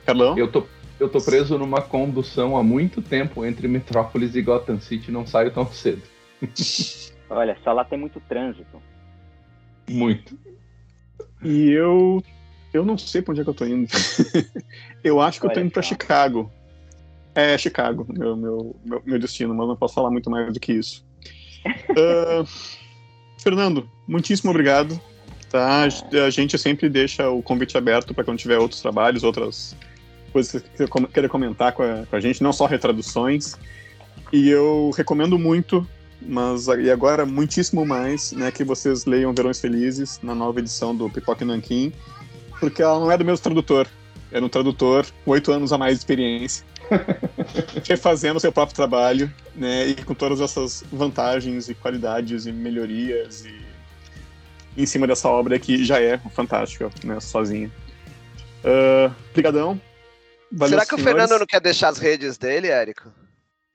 [0.05, 0.37] Carlão?
[0.37, 0.67] Eu tô,
[0.99, 5.51] eu tô preso numa condução há muito tempo entre Metrópolis e Gotham City não saio
[5.51, 6.03] tão cedo.
[7.29, 8.81] Olha, só lá tem muito trânsito.
[9.89, 10.37] Muito.
[11.43, 12.23] E eu.
[12.73, 13.87] Eu não sei pra onde é que eu tô indo.
[15.03, 15.73] eu acho que Olha eu tô indo só.
[15.73, 16.51] pra Chicago.
[17.35, 18.75] É, Chicago, meu, meu,
[19.05, 21.05] meu, destino, mas não posso falar muito mais do que isso.
[21.65, 22.47] uh,
[23.37, 24.99] Fernando, muitíssimo obrigado.
[25.49, 25.83] Tá?
[25.83, 29.75] A gente sempre deixa o convite aberto para quando tiver outros trabalhos, outras
[30.31, 33.55] coisas que você queira comentar com a, com a gente, não só retraduções.
[34.33, 35.87] E eu recomendo muito,
[36.21, 41.09] mas e agora muitíssimo mais, né, que vocês leiam Verões Felizes na nova edição do
[41.09, 41.93] Pipoca e Nanquim,
[42.59, 43.87] porque ela não é do mesmo tradutor.
[44.31, 46.65] Era um tradutor com oito anos a mais de experiência
[47.87, 49.87] refazendo o seu próprio trabalho, né?
[49.87, 53.65] E com todas essas vantagens e qualidades e melhorias e
[54.77, 57.19] em cima dessa obra que já é fantástica, né?
[57.19, 57.71] Sozinha.
[58.63, 59.79] Uh, brigadão.
[60.51, 61.05] Valeu, Será que senhores.
[61.05, 63.11] o Fernando não quer deixar as redes dele, Érico?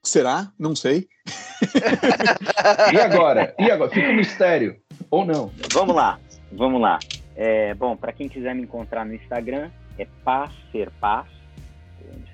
[0.02, 0.50] Será?
[0.58, 1.08] Não sei.
[2.92, 3.54] e agora?
[3.58, 3.90] E agora?
[3.90, 4.76] Fica um mistério.
[5.10, 5.52] Ou não?
[5.72, 6.18] Vamos lá.
[6.52, 6.98] Vamos lá.
[7.36, 11.26] É, bom, para quem quiser me encontrar no Instagram, é Paz Ser Paz,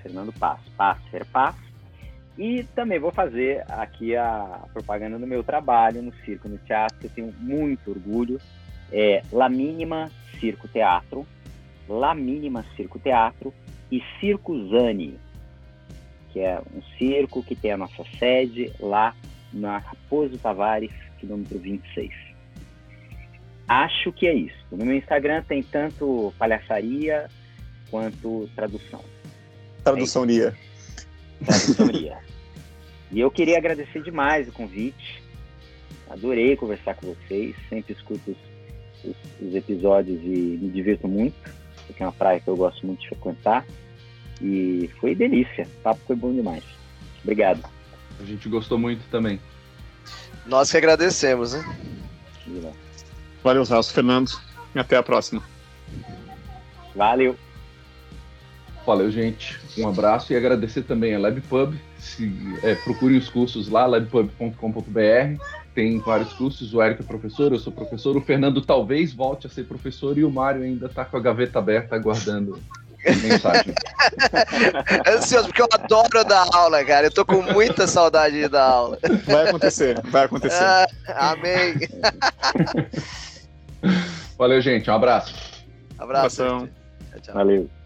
[0.01, 1.55] Fernando Paz, Paz Ser Paz.
[2.37, 7.05] E também vou fazer aqui a propaganda do meu trabalho no circo, no teatro, que
[7.07, 8.39] eu tenho muito orgulho.
[8.91, 11.25] É La Mínima Circo Teatro,
[11.89, 13.53] La Mínima Circo Teatro
[13.91, 15.19] e Circo Zani,
[16.31, 19.15] que é um circo que tem a nossa sede lá
[19.51, 22.13] na Raposo Tavares, quilômetro 26.
[23.67, 24.65] Acho que é isso.
[24.71, 27.27] No meu Instagram tem tanto palhaçaria
[27.89, 29.03] quanto tradução.
[29.91, 30.57] Traduçãoria.
[31.41, 32.17] É traduçãoria.
[33.11, 35.23] e eu queria agradecer demais o convite.
[36.09, 37.55] Adorei conversar com vocês.
[37.69, 38.37] Sempre escuto os,
[39.09, 41.35] os, os episódios e me divirto muito,
[41.85, 43.65] porque é uma praia que eu gosto muito de frequentar.
[44.41, 45.67] E foi delícia.
[45.79, 46.63] O papo foi bom demais.
[47.23, 47.63] Obrigado.
[48.19, 49.39] A gente gostou muito também.
[50.45, 51.77] Nós que agradecemos, né?
[53.43, 54.31] Valeu, Celso, Fernando.
[54.73, 55.41] E até a próxima.
[56.95, 57.37] Valeu.
[58.87, 59.59] Valeu, gente.
[59.77, 61.77] Um abraço e agradecer também a LabPub.
[61.99, 62.31] Se,
[62.63, 65.43] é, procurem os cursos lá, labpub.com.br.
[65.75, 66.73] Tem vários cursos.
[66.73, 68.15] O Érico é professor, eu sou professor.
[68.15, 71.59] O Fernando talvez volte a ser professor e o Mário ainda está com a gaveta
[71.59, 72.61] aberta aguardando
[73.21, 73.73] mensagem.
[75.05, 77.07] Ansioso, porque eu adoro dar aula, cara.
[77.07, 78.97] Eu tô com muita saudade de dar aula.
[79.25, 80.63] Vai acontecer, vai acontecer.
[80.63, 80.87] Ah,
[81.33, 81.73] amém.
[84.37, 84.89] Valeu, gente.
[84.89, 85.35] Um abraço.
[85.99, 86.37] Abraço.
[86.37, 87.33] Tchau, tchau.
[87.33, 87.76] Valeu.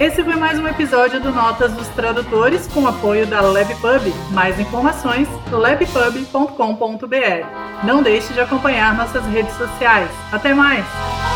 [0.00, 4.12] Esse foi mais um episódio do Notas dos Tradutores com apoio da LabPub.
[4.30, 7.46] Mais informações, labpub.com.br.
[7.84, 10.10] Não deixe de acompanhar nossas redes sociais.
[10.32, 11.29] Até mais!